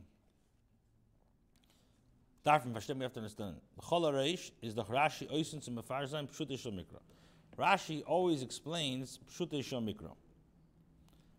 Darf 2.45 2.67
man 2.67 2.75
verstehen, 2.75 2.99
we 2.99 3.05
have 3.05 3.13
to 3.15 3.21
understand. 3.21 3.57
The 3.77 3.83
Chol 3.83 4.13
Reish 4.13 4.51
is 4.61 4.75
the 4.75 4.85
Rashi 4.85 5.31
oisen 5.33 5.63
zum 5.63 5.77
Mefarzayim 5.77 6.29
Pshutei 6.29 6.59
Shel 6.59 6.73
Mikra. 6.73 7.01
Rashi 7.59 8.03
always 8.07 8.43
explains 8.43 9.19
Pshutei 9.31 9.65
Shel 9.65 9.81
Mikra. 9.81 10.11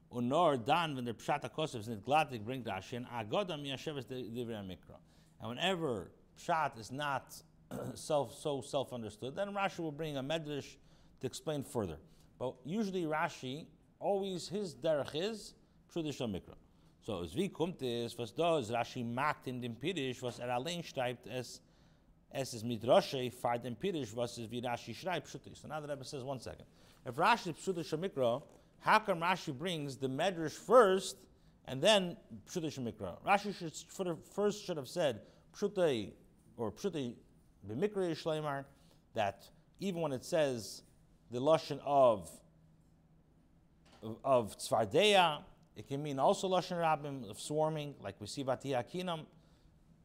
Und 0.10 0.28
nur 0.30 0.58
dann, 0.58 0.98
wenn 0.98 1.06
der 1.06 1.14
Pshat 1.14 1.44
HaKosef 1.44 1.82
ist 1.82 1.90
nicht 1.90 2.04
glattig, 2.04 2.44
bringt 2.44 2.66
Rashi 2.66 2.96
ein 2.96 3.06
Agoda 3.06 3.56
mi 3.56 3.70
Hasheves 3.70 4.06
Divrei 4.08 4.66
Mikra. 4.66 4.98
And 5.40 5.52
whenever 5.52 6.10
Pshat 6.40 6.80
is 6.80 6.92
not 6.92 7.36
self, 7.94 8.34
so 8.34 8.62
self-understood, 8.62 9.36
then 9.36 9.50
Rashi 9.50 9.80
will 9.80 9.92
bring 9.92 10.18
a 10.18 10.24
Medrash 10.24 10.78
to 11.22 11.28
explain 11.28 11.64
further. 11.64 11.98
But 12.40 12.56
usually 12.66 13.04
Rashi, 13.04 13.68
always 14.00 14.48
his 14.48 14.74
derech 14.74 15.14
is 15.14 15.54
Pshutei 15.94 16.12
Shel 16.12 16.30
Mikra. 16.30 16.56
So, 17.06 17.22
es 17.22 17.36
wie 17.36 17.50
kommt 17.50 17.84
es, 17.84 18.18
was 18.18 18.34
da 18.34 18.58
Rashi 18.58 19.04
macht 19.04 19.46
in 19.46 19.62
dem 19.62 19.76
Pirish, 19.76 20.24
was 20.24 20.40
er 20.40 20.50
allein 20.50 20.82
schreibt, 20.82 21.28
es, 21.28 21.62
es 22.32 22.56
ist 22.56 22.64
mit 22.64 22.84
Rashi, 22.84 23.30
fahrt 23.30 23.64
dem 23.64 23.76
Pirish, 23.76 24.16
was 24.16 24.40
es 24.40 24.50
wie 24.50 24.60
Rashi 24.60 24.92
schreibt, 24.96 25.28
Pshuti. 25.28 25.56
So 25.56 25.68
now 25.68 25.80
the 25.80 25.88
Rebbe 25.88 26.04
says, 26.04 26.24
one 26.24 26.40
second. 26.40 26.66
If 27.06 27.14
Rashi 27.14 27.50
is 27.50 27.58
Pshuti 27.58 27.86
Shemikra, 27.86 28.42
how 28.80 28.98
come 28.98 29.20
Rashi 29.20 29.56
brings 29.56 29.98
the 29.98 30.08
Medrash 30.08 30.54
first, 30.54 31.18
and 31.68 31.80
then 31.80 32.18
Pshuti 32.50 32.74
Shemikra? 32.74 33.22
Rashi 33.24 33.54
should, 33.54 34.18
first 34.34 34.66
should 34.66 34.78
have 34.78 34.88
said, 34.88 35.22
Pshuti, 35.56 36.12
or 36.58 36.72
Pshuti 36.72 37.14
B'mikra 37.70 38.10
Yishleimar, 38.10 38.66
that 39.14 39.48
even 39.80 40.02
when 40.02 40.12
it 40.12 40.26
says 40.26 40.82
the 41.30 41.40
Lashon 41.40 41.80
of, 41.86 42.32
of, 44.02 44.18
of 44.24 44.58
Tzvardeya, 44.58 45.44
it 45.76 45.88
can 45.88 46.02
mean 46.02 46.20
also 46.20 46.50
Lashon 46.50 46.80
Rabbim 46.80 47.30
of 47.30 47.40
swarming, 47.40 47.96
like 48.02 48.16
we 48.20 48.28
see 48.28 48.44
Vati 48.44 48.70
Akinam. 48.70 49.26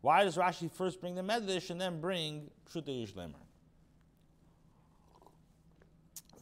Why 0.00 0.24
does 0.24 0.36
Rashi 0.36 0.70
first 0.70 1.00
bring 1.00 1.14
the 1.14 1.22
Medrash 1.22 1.70
and 1.70 1.80
then 1.80 2.00
bring 2.00 2.50
Pshuta 2.68 2.88
Yishlemer? 2.88 3.34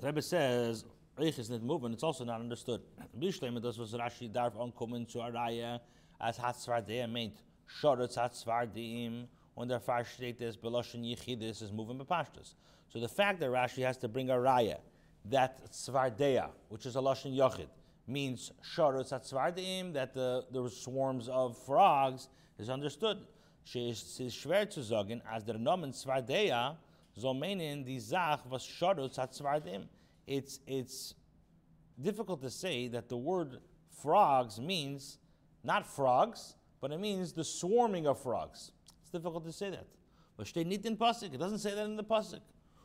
The 0.00 0.06
Rebbe 0.06 0.22
says, 0.22 0.84
Reich 1.18 1.38
is 1.38 1.50
not 1.50 1.62
moving, 1.62 1.92
it's 1.92 2.04
also 2.04 2.24
not 2.24 2.40
understood. 2.40 2.80
Bishlemer 3.18 3.60
does 3.60 3.78
was 3.78 3.92
Rashi 3.92 4.32
darf 4.32 4.54
ankommen 4.54 5.10
zu 5.10 5.18
Araya, 5.18 5.80
as 6.20 6.38
Hatzvardea 6.38 7.10
meint, 7.10 7.32
Shoretz 7.80 8.16
Hatzvardim, 8.16 9.26
und 9.56 9.68
der 9.68 9.80
Fall 9.80 10.04
steht 10.04 10.40
es, 10.40 10.56
Beloshen 10.56 11.02
Yichidis 11.02 11.62
is 11.62 11.72
moving 11.72 11.98
Bepashtas. 11.98 12.54
So 12.88 13.00
the 13.00 13.08
fact 13.08 13.40
that 13.40 13.50
Rashi 13.50 13.84
has 13.84 13.98
to 13.98 14.08
bring 14.08 14.30
a 14.30 14.34
Raya, 14.34 14.78
that 15.24 15.70
Tzvardea, 15.72 16.50
which 16.68 16.86
is 16.86 16.94
a 16.94 17.00
Lashon 17.00 17.36
Yochid, 17.36 17.66
means 18.08 18.52
sharutz 18.74 19.12
atzvardim, 19.12 19.92
that 19.92 20.14
the, 20.14 20.44
there 20.50 20.62
were 20.62 20.70
swarms 20.70 21.28
of 21.28 21.56
frogs, 21.64 22.28
is 22.58 22.70
understood. 22.70 23.18
She 23.64 23.90
is 23.90 24.18
schwer 24.18 24.68
zu 24.70 24.80
sagen, 24.80 25.20
as 25.30 25.44
der 25.44 25.54
Nomen 25.54 25.92
Zvardeya, 25.92 26.76
so 27.14 27.34
meinen 27.34 27.84
die 27.84 27.98
Zach 27.98 28.40
was 28.48 28.62
sharutz 28.62 29.18
atzvardim. 29.18 29.84
It's, 30.26 30.60
it's 30.66 31.14
difficult 32.00 32.40
to 32.42 32.50
say 32.50 32.88
that 32.88 33.08
the 33.08 33.16
word 33.16 33.58
frogs 34.02 34.60
means 34.60 35.18
not 35.64 35.86
frogs, 35.86 36.54
but 36.80 36.92
it 36.92 37.00
means 37.00 37.32
the 37.32 37.44
swarming 37.44 38.06
of 38.06 38.20
frogs. 38.20 38.72
It's 39.00 39.10
difficult 39.10 39.44
to 39.44 39.52
say 39.52 39.70
that. 39.70 39.86
But 40.36 40.46
steht 40.46 40.66
nicht 40.66 40.86
in 40.86 40.96
Pasuk. 40.96 41.34
It 41.34 41.38
doesn't 41.38 41.58
say 41.58 41.74
that 41.74 41.84
in 41.84 41.96
the 41.96 42.04
Pasuk. 42.04 42.40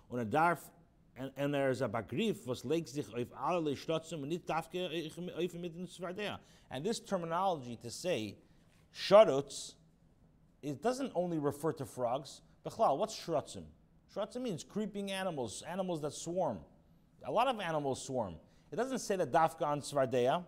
Und 0.10 0.20
er 0.20 0.26
darf 0.26 0.70
and, 1.18 1.32
and 1.38 1.54
there's 1.54 1.82
a 1.82 1.88
bagrif 1.88 2.48
was 2.48 2.66
legt 2.66 2.90
sich 2.90 3.08
auf 3.08 3.28
alle 3.40 3.76
Stotzum 3.76 4.24
und 4.24 4.30
nicht 4.30 4.48
dafke 4.48 4.88
auf 4.88 5.54
mit 5.54 5.76
den 5.76 5.88
Svardea. 5.88 6.40
And 6.72 6.84
this 6.84 7.00
terminology 7.00 7.78
to 7.78 7.92
say 7.92 8.38
sharutz, 8.94 9.76
it 10.62 10.82
doesn't 10.82 11.12
only 11.14 11.38
refer 11.38 11.72
to 11.74 11.86
frogs. 11.86 12.42
Bechlal, 12.66 12.98
what's 12.98 13.16
shrutzim? 13.16 13.64
Shrutzim 14.16 14.42
means 14.42 14.64
creeping 14.64 15.12
animals, 15.12 15.64
animals 15.68 16.02
that 16.02 16.14
swarm. 16.14 16.60
A 17.26 17.32
lot 17.32 17.48
of 17.48 17.60
animals 17.60 18.04
swarm. 18.04 18.36
It 18.72 18.76
doesn't 18.76 19.00
say 19.00 19.16
that 19.16 19.32
dafka 19.32 19.64
on 19.64 19.82
Svardea. 19.82 20.44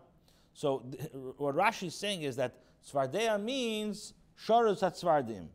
So 0.54 0.80
what 1.38 1.56
Rashi 1.56 1.88
is 1.88 1.96
saying 1.96 2.24
is 2.24 2.36
that 2.38 2.56
Svardea 2.84 3.42
means 3.42 4.14
sharutz 4.48 4.82
at 4.82 4.96
Svardim. 4.96 5.48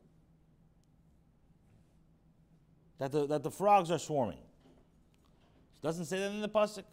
That 2.98 3.12
the, 3.12 3.26
that 3.26 3.42
the 3.42 3.50
frogs 3.50 3.90
are 3.90 3.98
swarming. 3.98 4.38
Doesn't 5.82 6.04
say 6.06 6.18
that 6.20 6.30
in 6.30 6.40
the 6.40 6.48
pasuk. 6.48 6.84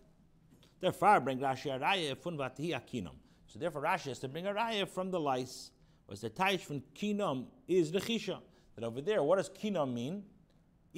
Therefore, 0.80 1.20
bring 1.20 1.40
Rashi 1.40 1.76
a 1.76 1.80
raya 1.80 2.18
fun 2.18 2.38
vatihi 2.38 2.72
akinam. 2.72 3.16
So 3.48 3.60
therefore, 3.60 3.84
Rashi 3.84 4.10
has 4.10 4.20
to 4.20 4.28
bring 4.28 4.48
a 4.48 4.54
raya 4.54 4.88
from 4.88 5.12
the 5.12 5.20
lice. 5.20 5.72
Was 6.08 6.22
the 6.22 6.30
taish 6.30 6.62
from 6.62 6.82
kinam 6.96 7.46
is 7.68 7.92
the 7.92 8.00
chisha. 8.00 8.40
That 8.76 8.86
over 8.86 9.02
there, 9.02 9.24
what 9.24 9.38
does 9.38 9.50
kinam 9.50 9.94
mean? 9.94 10.24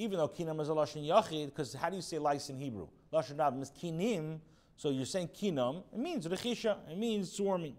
even 0.00 0.18
though 0.18 0.28
kinam 0.28 0.60
is 0.62 0.68
a 0.70 0.72
lashon 0.72 1.06
yachid, 1.06 1.46
because 1.46 1.74
how 1.74 1.90
do 1.90 1.96
you 1.96 2.02
say 2.02 2.18
lice 2.18 2.48
in 2.48 2.58
Hebrew? 2.58 2.88
Lashon 3.12 3.36
rabim 3.36 3.60
is 3.60 3.70
kinim, 3.70 4.40
so 4.74 4.88
you're 4.88 5.04
saying 5.04 5.28
kinam. 5.28 5.82
It 5.92 5.98
means 5.98 6.26
rechisha. 6.26 6.78
It 6.90 6.96
means 6.96 7.30
swarming. 7.30 7.76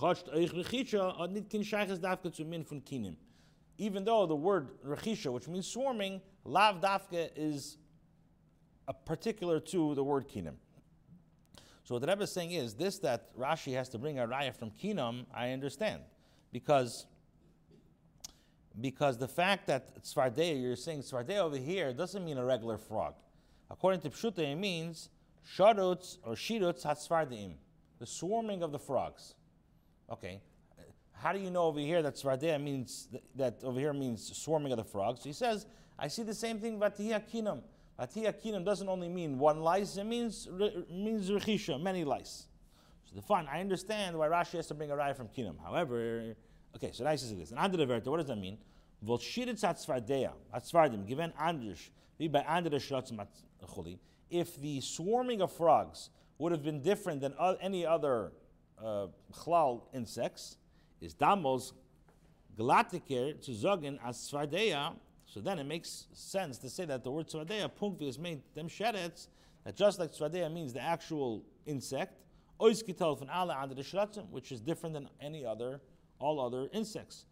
Rechisha. 0.00 1.16
Even 3.76 4.04
though 4.04 4.26
the 4.26 4.34
word 4.34 4.68
rechisha, 4.82 5.30
which 5.30 5.46
means 5.46 5.66
swarming, 5.66 6.22
lav 6.44 6.80
dafke 6.80 7.28
is 7.36 7.76
particular 9.04 9.60
to 9.60 9.94
the 9.94 10.04
word 10.04 10.28
kinam. 10.28 10.54
So 11.84 11.94
what 11.94 12.02
the 12.02 12.06
Rebbe 12.06 12.22
is 12.22 12.32
saying 12.32 12.52
is 12.52 12.74
this 12.74 12.98
that 13.00 13.36
Rashi 13.36 13.74
has 13.74 13.88
to 13.90 13.98
bring 13.98 14.18
a 14.18 14.26
raya 14.26 14.54
from 14.54 14.70
kinam. 14.70 15.26
I 15.34 15.50
understand 15.50 16.02
because 16.52 17.06
because 18.80 19.18
the 19.18 19.28
fact 19.28 19.66
that 19.66 20.02
Tzvardeya, 20.02 20.60
you're 20.60 20.76
saying 20.76 21.02
Tzvardeya 21.02 21.38
over 21.38 21.56
here 21.56 21.92
doesn't 21.92 22.24
mean 22.24 22.38
a 22.38 22.44
regular 22.44 22.78
frog. 22.78 23.14
According 23.70 24.00
to 24.02 24.10
Pshuta, 24.10 24.38
it 24.38 24.56
means 24.56 25.10
Sharutz 25.56 26.18
or 26.24 26.34
Shirutz 26.34 26.82
Hatzvardeim, 26.84 27.54
the 27.98 28.06
swarming 28.06 28.62
of 28.62 28.72
the 28.72 28.78
frogs. 28.78 29.34
Okay. 30.10 30.40
How 31.12 31.32
do 31.32 31.38
you 31.38 31.50
know 31.50 31.64
over 31.64 31.80
here 31.80 32.02
that 32.02 32.16
Tzvardeya 32.16 32.60
means 32.60 33.08
that, 33.36 33.60
over 33.62 33.78
here 33.78 33.92
means 33.92 34.36
swarming 34.36 34.72
of 34.72 34.78
the 34.78 34.84
frogs? 34.84 35.20
So 35.20 35.28
he 35.28 35.32
says, 35.32 35.66
I 35.98 36.08
see 36.08 36.22
the 36.22 36.34
same 36.34 36.58
thing, 36.58 36.80
Vatiyah 36.80 37.22
Kinam. 37.30 37.60
Vatiyah 37.98 38.34
Kinam 38.42 38.64
doesn't 38.64 38.88
only 38.88 39.08
mean 39.08 39.38
one 39.38 39.60
lice, 39.60 39.96
it 39.96 40.04
means, 40.04 40.48
means 40.90 41.30
Rechisha, 41.30 41.80
many 41.80 42.04
lice. 42.04 42.46
So 43.04 43.14
the 43.16 43.22
fun, 43.22 43.46
I 43.50 43.60
understand 43.60 44.18
why 44.18 44.28
Rashi 44.28 44.56
has 44.56 44.66
to 44.68 44.74
bring 44.74 44.90
a 44.90 44.94
raya 44.94 45.14
from 45.14 45.28
Kinam. 45.28 45.54
However, 45.62 46.34
Okay, 46.74 46.90
so 46.92 47.04
nice 47.04 47.22
is 47.22 47.34
this. 47.36 47.50
And 47.50 47.60
andere 47.60 47.86
Werte, 47.86 48.06
what 48.06 48.18
does 48.18 48.26
that 48.26 48.36
mean? 48.36 48.58
Volshiritz 49.04 49.62
atzvardeya, 49.62 50.32
atzvardim, 50.54 51.06
given 51.06 51.32
andrish, 51.40 51.90
shlotzim 52.20 53.26
chuli. 53.64 53.98
If 54.30 54.56
the 54.60 54.80
swarming 54.80 55.42
of 55.42 55.52
frogs 55.52 56.10
would 56.38 56.52
have 56.52 56.62
been 56.62 56.80
different 56.80 57.20
than 57.20 57.34
any 57.60 57.84
other 57.84 58.32
uh, 58.82 59.08
chlal 59.32 59.82
insects, 59.92 60.56
is 61.00 61.14
damos 61.14 61.72
glatiker 62.56 63.40
to 63.44 63.50
zogen 63.50 63.98
as 64.04 64.16
tzvardeya, 64.16 64.94
so 65.32 65.40
then 65.40 65.58
it 65.58 65.64
makes 65.64 66.08
sense 66.12 66.58
to 66.58 66.68
say 66.68 66.84
that 66.84 67.02
the 67.04 67.10
word 67.10 67.26
tzvardeya, 67.26 67.70
punkvi, 67.80 68.02
is 68.02 68.18
made 68.18 68.42
them 68.54 68.68
shedets, 68.68 69.28
that 69.64 69.74
just 69.74 69.98
like 69.98 70.12
tzvardeya 70.12 70.52
means 70.52 70.74
the 70.74 70.82
actual 70.82 71.42
insect, 71.64 72.20
oiskitel 72.60 73.26
alle 73.32 73.50
andere 73.50 73.82
shlotzim, 73.82 74.28
which 74.28 74.52
is 74.52 74.60
different 74.60 74.92
than 74.92 75.08
any 75.22 75.46
other 75.46 75.80
all 76.18 76.38
other 76.38 76.68
insects. 76.74 77.24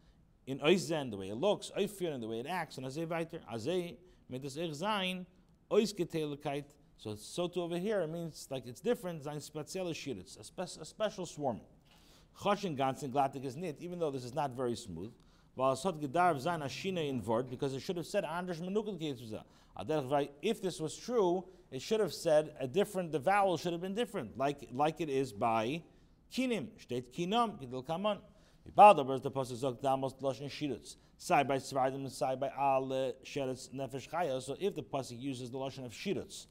In 0.47 0.61
Oizen, 0.61 1.11
the 1.11 1.19
way 1.19 1.29
it 1.29 1.35
looks, 1.35 1.71
Oifir, 1.79 2.15
and 2.15 2.23
the 2.23 2.27
way 2.27 2.41
it 2.41 2.47
acts, 2.47 2.79
and 2.79 2.87
Azay 2.87 3.07
weiter, 3.07 3.41
Azay, 3.53 3.99
Medes 4.31 4.57
Ich 4.57 4.75
Zain, 4.75 5.27
Oisketelikait. 5.71 6.65
So, 6.97 7.15
so 7.15 7.49
to 7.49 7.61
over 7.61 7.79
here, 7.79 8.01
it 8.01 8.09
means 8.09 8.49
like 8.51 8.67
it's 8.67 8.81
different, 8.81 9.23
Zain 9.23 9.37
Spezielle 9.37 9.93
Shiritz, 9.93 10.41
a, 10.41 10.45
spe- 10.45 10.81
a 10.81 10.85
special 10.87 11.27
swarming. 11.27 11.67
Choshen 12.41 12.77
Ganzen 12.77 13.11
Glatik 13.11 13.45
is 13.45 13.57
nit, 13.57 13.77
even 13.79 13.99
though 13.99 14.11
this 14.11 14.25
is 14.25 14.35
not 14.35 14.53
very 14.53 14.75
smooth. 14.75 15.13
Because 17.51 17.75
it 17.75 17.81
should 17.81 17.97
have 17.97 18.07
said 18.07 18.25
If 20.43 20.63
this 20.63 20.81
was 20.81 20.97
true, 20.97 21.45
it 21.71 21.83
should 21.83 22.01
have 22.01 22.15
said 22.15 22.55
a 22.59 22.67
different. 22.67 23.13
The 23.13 23.19
vowel 23.19 23.57
should 23.57 23.73
have 23.73 23.81
been 23.81 23.95
different, 23.95 24.39
like 24.39 24.69
like 24.73 25.01
it 25.01 25.09
is 25.09 25.33
by 25.33 25.83
kinim. 26.33 26.69
Steht 26.79 27.13
kinam 27.13 27.61
gidel 27.61 27.87
kaman. 27.87 28.19
Badaber 28.77 29.23
the 29.23 29.31
pasuk 29.31 29.61
zok 29.63 29.83
damos 29.83 30.21
loshin 30.21 30.49
shirutz. 30.51 30.97
Side 31.19 31.47
by 31.47 31.61
and 31.87 32.11
side 32.11 32.41
by 32.41 32.49
al 32.57 32.89
sheretz 33.25 33.69
nefesh 33.75 34.09
chaya. 34.09 34.41
So 34.43 34.57
if 34.59 34.75
the 34.75 34.83
pasuk 34.83 35.21
uses 35.21 35.51
the 35.51 35.59
loshin 35.59 35.85
of 35.85 35.93
shirutz 35.93 36.47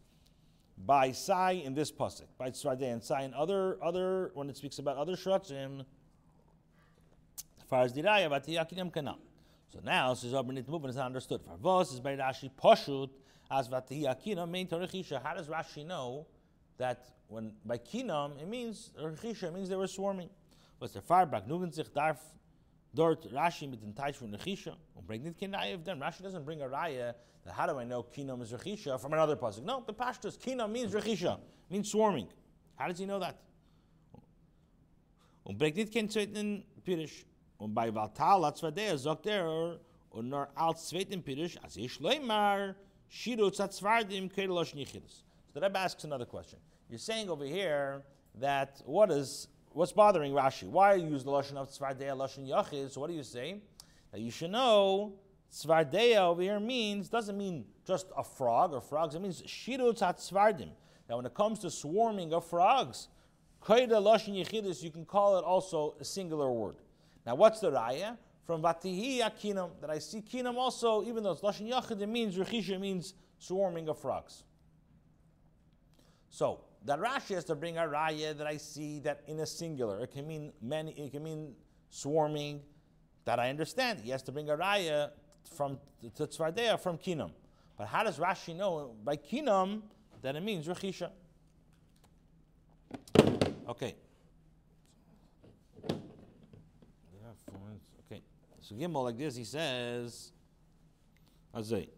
by 0.85 1.11
sai 1.11 1.51
in 1.51 1.73
this 1.73 1.91
pasuk, 1.91 2.27
by 2.37 2.49
tzvadei 2.49 2.93
and 2.93 3.03
sai 3.03 3.23
in 3.23 3.33
other 3.33 3.77
other 3.83 4.31
when 4.33 4.49
it 4.49 4.57
speaks 4.57 4.79
about 4.79 4.97
other 4.97 5.15
shratzim, 5.15 5.85
far 7.69 7.83
as 7.83 7.93
diraya 7.93 8.29
but 8.29 8.45
yakinim 8.45 8.91
kana. 8.93 9.15
So 9.71 9.79
now 9.83 10.13
says 10.13 10.33
Abernit 10.33 10.67
movement 10.67 10.91
is 10.91 10.95
not 10.95 11.05
understood. 11.05 11.41
For 11.43 11.55
vos 11.57 11.93
is 11.93 11.99
by 11.99 12.15
Rashi 12.15 12.49
poshut 12.51 13.09
as 13.51 13.69
vatiyakina 13.69 14.49
main 14.49 14.67
torichisha. 14.67 15.21
How 15.23 15.35
does 15.35 15.47
Rashi 15.47 15.85
know 15.85 16.25
that 16.77 17.09
when 17.27 17.53
by 17.65 17.77
kinam 17.77 18.41
it 18.41 18.47
means 18.47 18.91
rechisha 18.99 19.53
means 19.53 19.69
they 19.69 19.75
were 19.75 19.87
swarming? 19.87 20.29
was 20.79 20.93
der 20.93 21.01
Farbach 21.01 21.45
nugen 21.45 21.71
sich 21.71 21.91
darf 21.91 22.19
dort 22.93 23.25
Rashi 23.31 23.67
mit 23.67 23.81
den 23.81 23.93
Teich 23.93 24.15
von 24.15 24.33
Rechisha 24.33 24.75
und 24.95 25.05
bringt 25.05 25.23
nicht 25.23 25.39
kein 25.39 25.53
Raya 25.53 25.75
of 25.75 25.83
them. 25.83 25.99
Rashi 25.99 26.23
doesn't 26.23 26.45
bring 26.45 26.61
a 26.61 26.67
Raya 26.67 27.13
that 27.43 27.53
how 27.53 27.67
do 27.67 27.77
I 27.77 27.83
know 27.83 28.03
Kinam 28.03 28.41
is 28.41 28.51
Rechisha 28.51 28.99
from 28.99 29.13
another 29.13 29.35
pasuk. 29.35 29.63
No, 29.63 29.83
the 29.85 29.93
Pashtus, 29.93 30.37
Kinam 30.37 30.71
means 30.71 30.93
Rechisha, 30.93 31.39
means 31.69 31.91
swarming. 31.91 32.27
How 32.77 32.87
does 32.87 32.97
he 32.97 33.05
know 33.05 33.19
that? 33.19 33.35
Und 35.43 35.57
bringt 35.57 35.75
nicht 35.75 35.93
kein 35.93 36.09
zweiten 36.09 36.63
Pirish. 36.85 37.25
Und 37.59 37.75
bei 37.75 37.93
Valtal 37.93 38.45
hat 38.45 38.57
zwar 38.57 38.71
der, 38.71 38.97
sagt 38.97 39.27
er, 39.27 39.79
und 40.09 40.29
nur 40.29 40.47
als 40.55 40.87
zweiten 40.87 41.21
Pirish, 41.21 41.57
als 41.61 41.77
ich 41.77 41.99
leimar, 41.99 42.73
Shirutz 43.09 43.59
hat 43.59 43.73
zwardim 43.73 44.29
kedelosh 44.29 44.73
nichidus. 44.73 45.23
So 45.53 45.59
the 45.59 45.61
Rebbe 45.61 45.79
asks 45.79 46.03
another 46.03 46.25
question. 46.25 46.59
You're 46.89 46.99
saying 46.99 47.29
over 47.29 47.45
here 47.45 48.03
that 48.39 48.81
what 48.85 49.11
is 49.11 49.47
what's 49.73 49.91
bothering 49.91 50.33
Rashi? 50.33 50.67
Why 50.67 50.93
use 50.93 51.23
the 51.23 51.31
lashon 51.31 51.57
of 51.57 51.69
tzvardeya, 51.69 52.15
lashon 52.15 52.47
yachid? 52.47 52.91
So 52.91 53.01
what 53.01 53.09
do 53.09 53.15
you 53.15 53.23
say? 53.23 53.61
That 54.11 54.21
you 54.21 54.31
should 54.31 54.51
know 54.51 55.13
tzvardeya 55.51 56.17
over 56.17 56.41
here 56.41 56.59
means 56.59 57.09
doesn't 57.09 57.37
mean 57.37 57.65
just 57.85 58.07
a 58.15 58.23
frog 58.23 58.73
or 58.73 58.81
frogs. 58.81 59.15
It 59.15 59.21
means 59.21 59.41
shirut 59.41 59.97
tzvardim. 59.99 60.69
Now, 61.09 61.17
when 61.17 61.25
it 61.25 61.33
comes 61.33 61.59
to 61.59 61.71
swarming 61.71 62.31
of 62.33 62.45
frogs, 62.45 63.07
koida 63.61 63.99
lashon 63.99 64.35
yachidus, 64.35 64.83
you 64.83 64.91
can 64.91 65.05
call 65.05 65.37
it 65.39 65.43
also 65.43 65.95
a 65.99 66.05
singular 66.05 66.51
word. 66.51 66.75
Now, 67.25 67.35
what's 67.35 67.59
the 67.59 67.71
raya? 67.71 68.17
From 68.45 68.63
vatihi 68.63 69.19
akinam 69.19 69.79
that 69.81 69.89
I 69.89 69.99
see 69.99 70.21
kinam 70.21 70.55
also, 70.55 71.03
even 71.03 71.23
though 71.23 71.33
it's 71.33 71.41
lashon 71.41 71.69
yachid, 71.71 72.01
it 72.01 72.07
means 72.07 72.35
rechisha 72.35 72.79
means 72.79 73.13
swarming 73.37 73.87
of 73.89 73.99
frogs. 73.99 74.43
So 76.29 76.61
that 76.85 76.99
Rashi 76.99 77.35
has 77.35 77.43
to 77.45 77.55
bring 77.55 77.77
a 77.77 77.81
raya 77.81 78.37
that 78.37 78.47
I 78.47 78.57
see 78.57 78.99
that 78.99 79.23
in 79.27 79.39
a 79.39 79.45
singular. 79.45 79.99
It 79.99 80.11
can 80.11 80.27
mean 80.27 80.53
many. 80.61 80.91
It 80.91 81.11
can 81.11 81.23
mean 81.23 81.53
swarming. 81.89 82.61
That 83.25 83.39
I 83.39 83.49
understand. 83.49 83.99
He 83.99 84.09
has 84.09 84.23
to 84.23 84.31
bring 84.31 84.49
a 84.49 84.57
raya 84.57 85.11
from 85.55 85.77
to 86.15 86.25
tzvardeya 86.25 86.79
from 86.79 86.97
kinam. 86.97 87.31
But 87.77 87.87
how 87.87 88.03
does 88.03 88.17
Rashi 88.17 88.55
know 88.55 88.95
by 89.03 89.17
kinam 89.17 89.81
that 90.21 90.35
it 90.35 90.43
means 90.43 90.67
rechisha? 90.67 91.11
Okay. 93.67 93.95
Okay. 98.11 98.23
So 98.69 98.75
Gimel 98.75 99.03
like 99.03 99.17
this, 99.17 99.35
he 99.35 99.45
says, 99.45 100.31
Azay. 101.55 101.89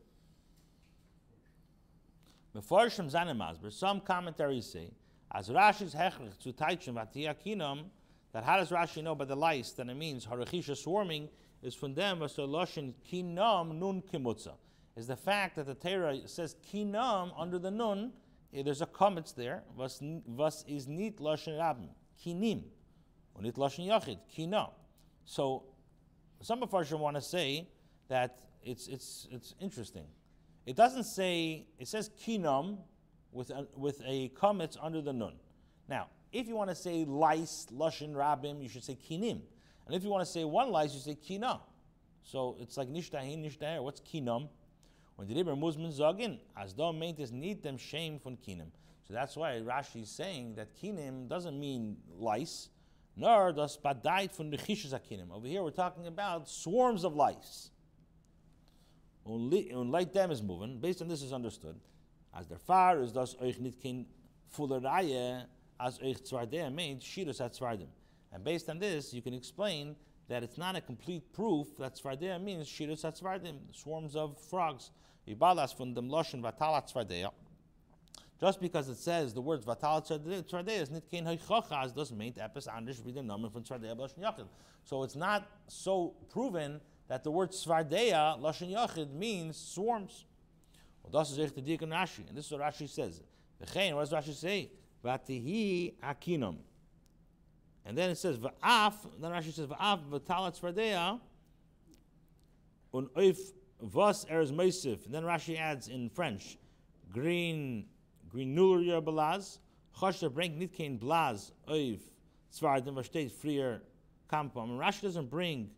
Meforshim 2.55 3.11
Zanemazber, 3.11 3.73
some 3.73 3.99
commentaries 3.99 4.71
say, 4.71 4.89
as 5.33 5.49
Rashi's 5.49 5.93
hechrich 5.93 6.39
to 6.39 6.53
taichim 6.53 6.93
atiyakinam, 6.93 7.83
that 8.31 8.45
how 8.45 8.55
does 8.55 8.69
Rashi 8.69 9.03
know 9.03 9.15
by 9.15 9.25
the 9.25 9.35
lice 9.35 9.73
that 9.73 9.89
it 9.89 9.97
means 9.97 10.25
harachisha 10.25 10.77
swarming 10.77 11.27
is 11.61 11.75
from 11.75 11.93
them 11.93 12.23
as 12.23 12.35
the 12.35 12.47
loshin 12.47 12.93
kinam 13.05 13.77
nun 13.77 14.01
kimutza. 14.01 14.53
Is 14.95 15.07
the 15.07 15.17
fact 15.17 15.57
that 15.57 15.65
the 15.65 15.75
Torah 15.75 16.25
says 16.25 16.55
kinam 16.71 17.33
under 17.37 17.59
the 17.59 17.71
nun, 17.71 18.13
eh, 18.53 18.63
there's 18.63 18.81
a 18.81 18.85
comment 18.85 19.33
there, 19.35 19.63
was, 19.75 20.01
is 20.69 20.87
nit 20.87 21.17
loshin 21.17 21.59
rabim, 21.59 21.89
kinim, 22.25 22.63
or 23.35 23.41
nit 23.41 23.55
loshin 23.55 23.89
yachid, 23.89 24.19
kinam. 24.33 24.69
So 25.25 25.63
some 26.41 26.63
of 26.63 26.73
us 26.73 26.91
want 26.91 27.15
to 27.15 27.21
say 27.21 27.67
that 28.07 28.37
it's, 28.63 28.87
it's, 28.87 29.27
it's 29.31 29.55
interesting 29.59 30.05
it 30.65 30.75
doesn't 30.75 31.05
say, 31.05 31.65
it 31.79 31.87
says 31.87 32.09
kinam 32.23 32.77
with 33.31 33.49
a, 33.49 33.67
with 33.75 34.01
a 34.05 34.29
kametz 34.29 34.77
under 34.81 35.01
the 35.01 35.13
nun. 35.13 35.33
Now, 35.87 36.07
if 36.31 36.47
you 36.47 36.55
want 36.55 36.69
to 36.69 36.75
say 36.75 37.03
lice, 37.03 37.67
lushin, 37.73 38.13
rabim, 38.13 38.61
you 38.61 38.69
should 38.69 38.83
say 38.83 38.97
kinim. 39.09 39.41
And 39.85 39.95
if 39.95 40.03
you 40.03 40.09
want 40.09 40.25
to 40.25 40.31
say 40.31 40.43
one 40.43 40.71
lice, 40.71 40.93
you 40.93 40.99
say 40.99 41.15
kina. 41.15 41.61
So 42.23 42.55
it's 42.59 42.77
like 42.77 42.87
nishtahin, 42.87 43.43
nishtahir. 43.43 43.83
What's 43.83 44.01
kinam? 44.01 44.49
When 45.15 45.27
the 45.27 45.35
Rebbe 45.35 45.51
Muzman 45.51 45.97
zogin, 45.97 46.39
as 46.55 46.73
though 46.73 46.93
is 47.17 47.31
need 47.31 47.61
them 47.63 47.77
shame 47.77 48.19
from 48.19 48.37
kinim. 48.37 48.67
So 49.07 49.13
that's 49.13 49.35
why 49.35 49.59
Rashi 49.59 50.03
is 50.03 50.09
saying 50.09 50.55
that 50.55 50.69
kinim 50.81 51.27
doesn't 51.27 51.59
mean 51.59 51.97
lice, 52.17 52.69
nor 53.15 53.51
does 53.51 53.77
badait 53.77 54.31
from 54.35 54.49
the 54.49 54.57
kinim. 54.57 55.31
Over 55.31 55.47
here 55.47 55.63
we're 55.63 55.71
talking 55.71 56.07
about 56.07 56.49
swarms 56.49 57.03
of 57.03 57.15
lice. 57.15 57.69
Unlike 59.25 60.13
them 60.13 60.31
is 60.31 60.41
moving, 60.41 60.79
based 60.79 61.01
on 61.01 61.07
this 61.07 61.21
is 61.21 61.31
understood. 61.31 61.79
As 62.33 62.47
der 62.47 62.57
far 62.57 63.01
is 63.01 63.11
das 63.11 63.35
euch 63.35 63.59
nit 63.59 63.81
kein 63.81 64.05
fuller 64.49 64.79
Reihe, 64.79 65.45
as 65.79 65.99
euch 65.99 66.25
zwar 66.25 66.45
der 66.45 66.69
meint, 66.69 67.01
shirus 67.01 67.39
hat 67.39 67.55
zwar 67.55 67.77
dem. 67.77 67.89
And 68.31 68.43
based 68.43 68.69
on 68.69 68.79
this, 68.79 69.13
you 69.13 69.21
can 69.21 69.33
explain 69.33 69.95
that 70.29 70.43
it's 70.43 70.57
not 70.57 70.77
a 70.77 70.81
complete 70.81 71.33
proof 71.33 71.75
that 71.77 71.95
Tzvardeya 71.95 72.41
means 72.41 72.67
Shirus 72.67 73.03
Tzvardim, 73.03 73.57
swarms 73.71 74.15
of 74.15 74.37
frogs. 74.49 74.91
Ibalas 75.27 75.75
from 75.75 75.93
dem 75.93 76.09
Loshen 76.09 76.41
Vatalat 76.41 76.91
Tzvardeya. 76.91 77.31
Just 78.41 78.59
because 78.59 78.89
it 78.89 78.97
says 78.97 79.35
the 79.35 79.41
words 79.41 79.63
Vatalat 79.63 80.07
Tzvardeya 80.07 80.81
is 80.81 80.89
Nitkein 80.89 81.27
Hoichachaz 81.27 81.95
doesn't 81.95 82.17
mean 82.17 82.33
Epis 82.33 82.67
Anders 82.75 82.99
read 83.05 83.13
the 83.13 83.21
number 83.21 83.51
from 83.51 83.63
Tzvardeya 83.63 83.95
Loshen 83.95 84.23
Yachid. 84.23 84.47
So 84.83 85.03
it's 85.03 85.15
not 85.15 85.47
so 85.67 86.15
proven 86.31 86.81
that 87.07 87.23
the 87.23 87.29
word 87.29 87.51
Tzvardeya 87.51 88.41
Loshen 88.41 88.73
Yachid 88.73 89.13
means 89.13 89.57
swarms. 89.57 90.25
And 91.05 91.13
this 91.13 91.29
is 91.31 92.51
what 92.51 92.61
Rashi 92.61 92.89
says. 92.89 93.21
V'chein, 93.63 93.93
what 93.93 94.09
does 94.09 94.11
Rashi 94.11 94.33
say? 94.33 94.71
Vatihi 95.05 95.93
Akinam. 96.03 96.57
And 97.85 97.95
then 97.95 98.09
it 98.09 98.17
says 98.17 98.39
va'af. 98.39 98.93
Then 99.19 99.31
Rashi 99.31 99.53
says 99.53 99.67
va'af 99.67 99.99
v'talat 100.09 100.59
tzvardeya 100.59 101.19
un 102.91 103.07
oif 103.15 103.37
vas 103.83 104.25
eres 104.27 104.51
meisif. 104.51 105.05
And 105.05 105.13
then 105.13 105.23
Rashi 105.23 105.59
adds 105.59 105.89
in 105.89 106.09
French, 106.09 106.57
green 107.11 107.85
green 108.31 108.55
nuller 108.55 109.01
belaz 109.01 109.59
chosher 109.99 110.29
bring 110.29 110.59
nitkein 110.59 110.97
blaz 110.99 111.51
oif 111.67 111.99
tzvardim 112.53 112.95
v'shteit 112.95 113.31
frier 113.31 113.81
kampam. 114.31 114.77
Rashi 114.77 115.01
doesn't 115.01 115.29
bring 115.29 115.69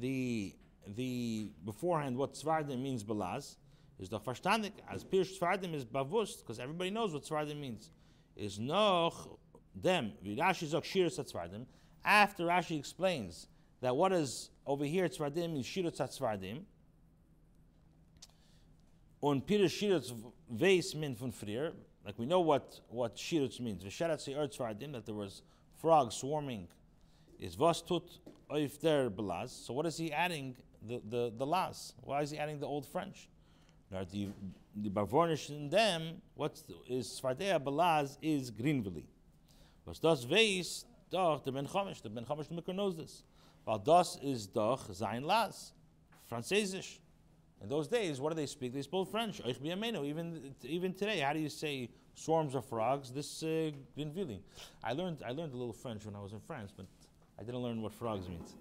the 0.00 0.54
the 0.96 1.50
beforehand 1.64 2.16
what 2.16 2.34
tzvardim 2.34 2.82
means 2.82 3.04
belaz 3.04 3.56
is 3.98 4.08
doch 4.08 4.24
verstandig 4.24 4.72
as 4.90 5.04
pirsh 5.04 5.38
tzvardim 5.38 5.74
is 5.74 5.84
bavust 5.84 6.40
because 6.40 6.58
everybody 6.58 6.90
knows 6.90 7.12
what 7.12 7.22
tzvardim 7.22 7.60
means. 7.60 7.90
Is 8.36 8.58
noch 8.58 9.38
them, 9.74 10.12
Rashi 10.24 10.66
zok 10.68 10.84
shiras 10.84 11.18
atzvardim, 11.18 11.66
after 12.04 12.44
Rashi 12.44 12.78
explains 12.78 13.48
that 13.80 13.96
what 13.96 14.12
is 14.12 14.50
over 14.66 14.84
here 14.84 15.08
tzvardim 15.08 15.52
means 15.52 15.66
shiras 15.66 15.98
atzvardim, 15.98 16.62
on 19.20 19.40
Peter 19.40 19.64
shiras 19.64 20.12
veis 20.52 20.94
min 20.94 21.14
von 21.14 21.32
frier, 21.32 21.72
like 22.04 22.18
we 22.18 22.26
know 22.26 22.40
what, 22.40 22.80
what 22.88 23.16
shiras 23.16 23.60
means, 23.60 23.84
v'sherat 23.84 24.20
se 24.20 24.32
tzvardim, 24.32 24.92
that 24.92 25.06
there 25.06 25.14
was 25.14 25.42
frogs 25.76 26.16
swarming, 26.16 26.68
is 27.38 27.58
was 27.58 27.82
tut 27.82 28.18
oif 28.50 28.80
der 28.80 29.10
belaz, 29.10 29.50
so 29.50 29.72
what 29.72 29.86
is 29.86 29.96
he 29.96 30.12
adding 30.12 30.56
the, 30.86 31.00
the, 31.08 31.32
the 31.36 31.46
las? 31.46 31.94
Why 32.02 32.22
is 32.22 32.30
he 32.30 32.38
adding 32.38 32.60
the 32.60 32.66
old 32.66 32.86
French? 32.86 33.28
The, 33.90 34.28
the 34.76 34.90
Bavornish 34.90 35.48
in 35.48 35.70
them, 35.70 36.20
what 36.34 36.62
is 36.88 37.20
Svardea 37.20 37.58
belaz 37.58 38.18
is 38.20 38.50
Greenville. 38.50 39.02
Was 39.86 39.98
das 39.98 40.26
weiß 40.26 40.84
doch 41.10 41.42
the 41.44 41.52
Ben 41.52 41.66
Chomish, 41.66 42.02
der 42.02 42.10
Ben 42.10 42.24
Chomish 42.24 42.48
the 42.48 42.72
knows 42.72 42.96
this. 42.96 43.24
Weil 43.66 43.78
das 43.78 44.18
is 44.22 44.46
doch 44.46 44.92
sein 44.92 45.24
Las, 45.24 45.72
Französisch. 46.30 46.98
In 47.62 47.68
those 47.68 47.88
days, 47.88 48.20
what 48.20 48.30
do 48.30 48.36
they 48.36 48.46
speak? 48.46 48.72
They 48.72 48.82
spoke 48.82 49.10
French. 49.10 49.40
Even 49.40 50.54
even 50.62 50.94
today, 50.94 51.18
how 51.20 51.32
do 51.32 51.40
you 51.40 51.48
say 51.48 51.90
swarms 52.14 52.54
of 52.54 52.64
frogs? 52.64 53.10
This 53.10 53.42
uh. 53.42 53.70
I 54.84 54.92
learned 54.92 55.22
I 55.26 55.32
learned 55.32 55.52
a 55.54 55.56
little 55.56 55.72
French 55.72 56.04
when 56.04 56.14
I 56.14 56.20
was 56.20 56.32
in 56.32 56.40
France, 56.40 56.72
but 56.76 56.86
I 57.38 57.42
didn't 57.42 57.60
learn 57.60 57.82
what 57.82 57.92
frogs 57.92 58.28
means. 58.28 58.54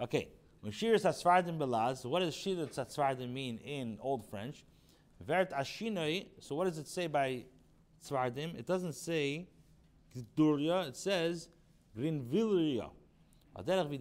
Okay, 0.00 0.28
when 0.60 0.72
Shir 0.72 0.94
Satzvardim 0.94 1.58
Belaz, 1.58 2.04
what 2.04 2.20
does 2.20 2.34
Shir 2.34 2.54
Satzvardim 2.66 3.32
mean 3.32 3.58
in 3.58 3.98
Old 4.00 4.24
French? 4.24 4.64
Vert 5.20 5.50
Ashinoi. 5.50 6.26
So 6.40 6.54
what 6.54 6.66
does 6.66 6.78
it 6.78 6.86
say 6.86 7.08
by 7.08 7.44
Tzvardim? 8.04 8.56
It 8.56 8.66
doesn't 8.66 8.94
say 8.94 9.48
Duria, 10.36 10.88
it 10.88 10.96
says 10.96 11.48
Grinvilia. 11.96 12.90
It's 13.56 13.68
like 13.68 13.92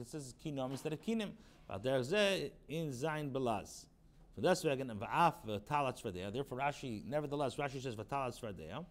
it 0.00 0.08
says 0.08 0.34
kinom 0.44 0.70
instead 0.70 0.92
of 0.92 1.00
kinim. 1.00 1.30
In 1.68 2.90
zayin 2.90 3.32
belaz. 3.32 3.86
For 4.34 4.40
that's 4.40 4.62
why 4.62 4.72
again 4.72 4.88
va'af 4.88 5.34
v'talat 5.46 6.00
shvadea. 6.02 6.32
Therefore 6.32 6.58
Rashi, 6.58 7.04
nevertheless, 7.04 7.56
Rashi 7.56 7.82
says 7.82 7.96
v'talat 7.96 8.38
shvadea. 8.40 8.84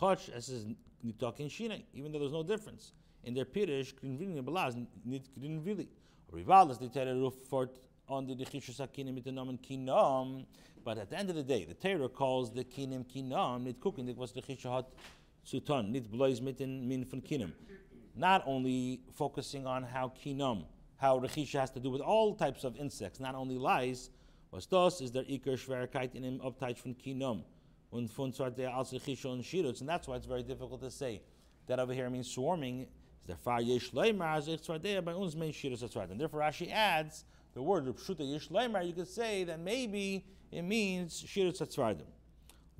Choch, 0.00 0.28
it 0.28 0.42
says 0.42 0.66
nitokin 1.04 1.50
shine, 1.50 1.82
even 1.92 2.12
though 2.12 2.20
there's 2.20 2.32
no 2.32 2.42
difference. 2.42 2.92
In 3.24 3.34
their 3.34 3.44
pirish, 3.44 3.94
grinvilia 3.94 4.42
belaz, 4.44 4.76
nit 5.04 5.28
grinvili. 5.38 5.88
Rivalas, 6.32 6.78
tell 6.92 7.26
a 7.26 7.30
fort 7.30 7.78
on 8.08 8.26
the 8.26 8.34
Dechishus 8.34 8.80
HaKinim 8.80 9.14
mit 9.14 9.26
nomen 9.26 9.58
Kinom, 9.58 10.46
but 10.84 10.98
at 10.98 11.10
the 11.10 11.18
end 11.18 11.30
of 11.30 11.36
the 11.36 11.42
day, 11.42 11.64
the 11.64 11.74
Torah 11.74 12.08
calls 12.08 12.52
the 12.52 12.64
Kinim 12.64 13.04
Kinom, 13.04 13.64
nit 13.64 13.80
kukin, 13.80 14.14
was 14.16 14.32
Dechisha 14.32 14.74
hat 14.74 14.86
Sutan, 15.46 15.90
nit 15.90 16.10
blois 16.10 16.40
mit 16.40 16.60
min 16.60 17.04
von 17.04 17.20
Kinim. 17.20 17.52
Not 18.14 18.44
only 18.46 19.00
focusing 19.12 19.66
on 19.66 19.82
how 19.82 20.12
Kinom, 20.24 20.64
how 20.98 21.18
Rechisha 21.18 21.60
has 21.60 21.70
to 21.70 21.80
do 21.80 21.90
with 21.90 22.00
all 22.00 22.34
types 22.34 22.64
of 22.64 22.76
insects, 22.76 23.18
not 23.20 23.34
only 23.34 23.56
lice, 23.56 24.10
was 24.50 24.66
das 24.66 25.00
is 25.00 25.10
der 25.10 25.22
Iker 25.24 25.56
Schwerkeit 25.56 26.14
in 26.14 26.22
him 26.24 26.40
uptight 26.40 26.78
von 26.78 26.94
Kinom. 26.94 27.42
Und 27.90 28.10
von 28.10 28.32
zwar 28.32 28.50
der 28.50 28.74
als 28.74 28.92
und 28.92 29.00
Shirutz, 29.44 29.80
and 29.80 29.88
that's 29.88 30.06
why 30.06 30.16
it's 30.16 30.26
very 30.26 30.42
difficult 30.42 30.80
to 30.80 30.90
say. 30.90 31.22
That 31.66 31.78
over 31.78 31.94
here 31.94 32.10
means 32.10 32.30
swarming, 32.30 32.86
Shirutz, 35.52 36.10
and 36.10 36.20
therefore 36.20 36.40
Rashi 36.40 36.70
adds, 36.70 37.24
the 37.54 37.62
word 37.62 37.86
Rupshuta 37.86 38.20
Yishleimer, 38.20 38.86
you 38.86 38.92
could 38.92 39.08
say 39.08 39.44
that 39.44 39.60
maybe 39.60 40.24
it 40.50 40.62
means 40.62 41.22
Shirut 41.22 41.58
Satzvardim. 41.58 42.06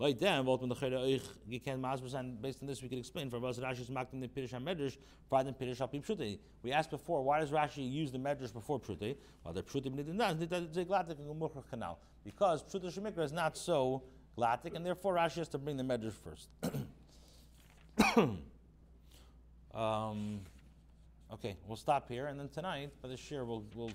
Like 0.00 0.20
then, 0.20 0.46
what 0.46 0.60
when 0.60 0.68
the 0.68 0.76
Chayra 0.76 1.00
Oich 1.00 1.26
Giken 1.50 1.80
Masbus, 1.80 2.14
and 2.14 2.40
based 2.40 2.62
on 2.62 2.68
this 2.68 2.80
we 2.80 2.88
could 2.88 2.98
explain 2.98 3.28
for 3.30 3.40
Vaz 3.40 3.58
Rashi's 3.58 3.90
Maktim 3.90 4.20
the 4.20 4.28
Pirish 4.28 4.50
HaMedrash, 4.50 4.96
Friday 5.28 5.52
Pirish 5.60 5.78
HaPim 5.78 6.38
We 6.62 6.70
asked 6.70 6.90
before, 6.90 7.22
why 7.22 7.40
does 7.40 7.50
Rashi 7.50 7.90
use 7.90 8.12
the 8.12 8.18
Medrash 8.18 8.52
before 8.52 8.78
Pshute? 8.78 9.16
Well, 9.42 9.52
the 9.52 9.64
Pshute 9.64 9.86
and 9.86 9.98
Gumuchach 9.98 11.68
Canal. 11.68 11.98
Because 12.24 12.62
Pshute 12.62 12.96
Shemikra 12.96 13.24
is 13.24 13.32
not 13.32 13.56
so 13.56 14.04
glatik, 14.38 14.76
and 14.76 14.86
therefore 14.86 15.16
Rashi 15.16 15.38
has 15.38 15.48
to 15.48 15.58
bring 15.58 15.76
the 15.76 15.82
Medrash 15.82 16.12
first. 16.12 16.48
um, 19.74 20.40
okay, 21.32 21.56
we'll 21.66 21.76
stop 21.76 22.08
here, 22.08 22.26
and 22.26 22.38
then 22.38 22.48
tonight, 22.50 22.90
for 23.00 23.08
this 23.08 23.30
year, 23.32 23.44
we'll, 23.44 23.64
we'll 23.74 23.86